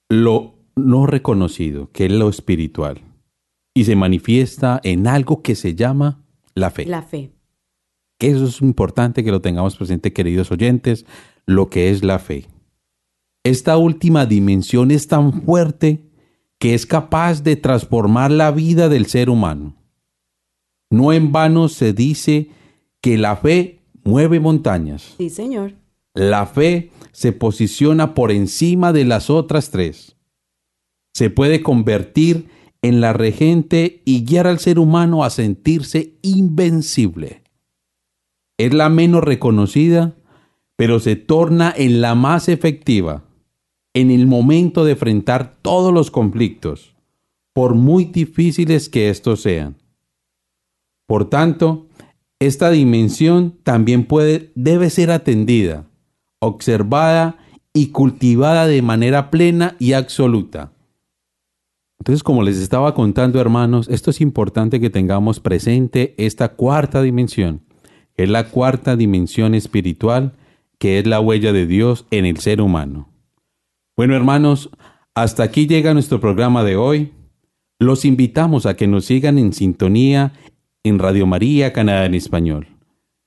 lo 0.09 0.55
no 0.75 1.07
reconocido, 1.07 1.91
que 1.93 2.07
es 2.07 2.13
lo 2.13 2.29
espiritual, 2.29 3.01
y 3.75 3.85
se 3.85 3.95
manifiesta 3.95 4.81
en 4.83 5.07
algo 5.07 5.41
que 5.41 5.55
se 5.55 5.77
llama 5.77 6.25
la 6.55 6.71
fe. 6.71 6.85
La 6.85 7.03
fe. 7.03 7.31
Que 8.19 8.31
eso 8.31 8.47
es 8.47 8.61
importante 8.61 9.23
que 9.23 9.31
lo 9.31 9.41
tengamos 9.41 9.77
presente, 9.77 10.13
queridos 10.13 10.51
oyentes, 10.51 11.07
lo 11.47 11.71
que 11.71 11.91
es 11.91 12.03
la 12.03 12.19
fe. 12.19 12.47
Esta 13.45 13.77
última 13.77 14.25
dimensión 14.25 14.91
es 14.91 15.07
tan 15.07 15.43
fuerte 15.43 16.03
que 16.59 16.73
es 16.73 16.87
capaz 16.87 17.43
de 17.43 17.57
transformar 17.57 18.31
la 18.31 18.51
vida 18.51 18.89
del 18.89 19.05
ser 19.05 19.29
humano. 19.29 19.77
No 20.91 21.13
en 21.13 21.31
vano 21.31 21.69
se 21.69 21.93
dice 21.93 22.49
que 23.03 23.19
la 23.19 23.37
fe 23.37 23.83
mueve 24.03 24.41
montañas. 24.41 25.15
Sí, 25.19 25.29
Señor. 25.29 25.75
La 26.15 26.47
fe 26.47 26.91
se 27.13 27.33
posiciona 27.33 28.15
por 28.15 28.31
encima 28.33 28.95
de 28.95 29.05
las 29.05 29.29
otras 29.29 29.71
tres. 29.71 30.17
Se 31.13 31.29
puede 31.29 31.63
convertir 31.63 32.49
en 32.81 33.03
la 33.03 33.13
regente 33.13 34.01
y 34.07 34.25
guiar 34.25 34.47
al 34.47 34.59
ser 34.59 34.79
humano 34.79 35.23
a 35.23 35.29
sentirse 35.29 36.15
invencible. 36.23 37.43
Es 38.57 38.73
la 38.73 38.89
menos 38.89 39.23
reconocida, 39.23 40.17
pero 40.77 40.99
se 40.99 41.17
torna 41.17 41.75
en 41.77 42.01
la 42.01 42.15
más 42.15 42.49
efectiva 42.49 43.25
en 43.95 44.11
el 44.11 44.27
momento 44.27 44.85
de 44.85 44.93
enfrentar 44.93 45.57
todos 45.63 45.95
los 45.95 46.11
conflictos, 46.11 46.95
por 47.53 47.77
muy 47.77 48.05
difíciles 48.05 48.89
que 48.89 49.09
estos 49.09 49.41
sean. 49.41 49.77
Por 51.07 51.31
tanto, 51.31 51.87
esta 52.41 52.71
dimensión 52.71 53.57
también 53.63 54.05
puede, 54.05 54.51
debe 54.57 54.91
ser 54.91 55.13
atendida, 55.13 55.87
observada 56.41 57.39
y 57.73 57.89
cultivada 57.89 58.67
de 58.67 58.83
manera 58.83 59.31
plena 59.31 59.77
y 59.79 59.93
absoluta. 59.93 60.73
Entonces, 62.01 62.25
como 62.25 62.43
les 62.43 62.59
estaba 62.59 62.95
contando, 62.95 63.41
hermanos, 63.41 63.89
esto 63.89 64.11
es 64.11 64.21
importante 64.21 64.81
que 64.81 64.91
tengamos 64.91 65.39
presente 65.39 66.15
esta 66.19 66.51
cuarta 66.51 67.01
dimensión, 67.01 67.63
que 68.17 68.25
es 68.25 68.29
la 68.29 68.51
cuarta 68.51 68.97
dimensión 68.97 69.55
espiritual, 69.55 70.33
que 70.79 70.99
es 70.99 71.07
la 71.07 71.21
huella 71.21 71.53
de 71.53 71.67
Dios 71.67 72.05
en 72.11 72.27
el 72.27 72.39
ser 72.39 72.61
humano. 72.61 73.14
Bueno, 73.97 74.17
hermanos, 74.17 74.71
hasta 75.15 75.45
aquí 75.45 75.67
llega 75.67 75.95
nuestro 75.95 76.21
programa 76.21 76.65
de 76.65 76.77
hoy. 76.77 77.13
Los 77.79 78.05
invitamos 78.05 78.67
a 78.67 78.75
que 78.75 78.87
nos 78.87 79.05
sigan 79.05 79.39
en 79.39 79.53
sintonía 79.53 80.33
en 80.83 80.99
Radio 80.99 81.27
María 81.27 81.73
Canadá 81.73 82.05
en 82.05 82.15
Español. 82.15 82.67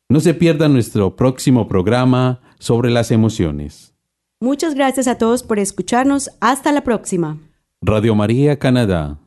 No 0.10 0.20
se 0.20 0.34
pierdan 0.34 0.74
nuestro 0.74 1.16
próximo 1.16 1.68
programa 1.68 2.42
sobre 2.60 2.92
las 2.92 3.12
emociones. 3.12 3.94
Muchas 4.40 4.76
gracias 4.76 5.08
a 5.08 5.18
todos 5.18 5.44
por 5.44 5.58
escucharnos. 5.58 6.30
Hasta 6.40 6.72
la 6.72 6.84
próxima. 6.84 7.38
Radio 7.82 8.16
María 8.16 8.60
Canadá, 8.60 9.20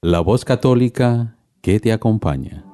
la 0.00 0.20
voz 0.20 0.44
católica 0.44 1.36
que 1.60 1.80
te 1.80 1.92
acompaña. 1.92 2.71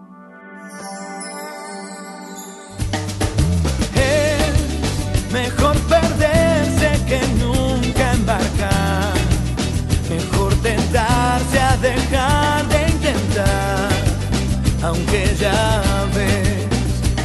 Aunque 14.88 15.36
ya 15.38 15.82
ves 16.14 16.66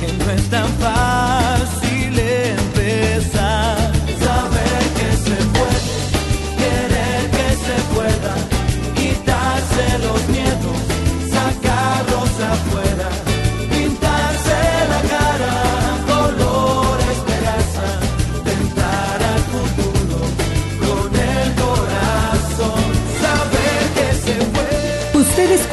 que 0.01 0.11
no 0.17 0.31
es 0.31 0.49
tan 0.49 0.67
fácil 0.81 1.02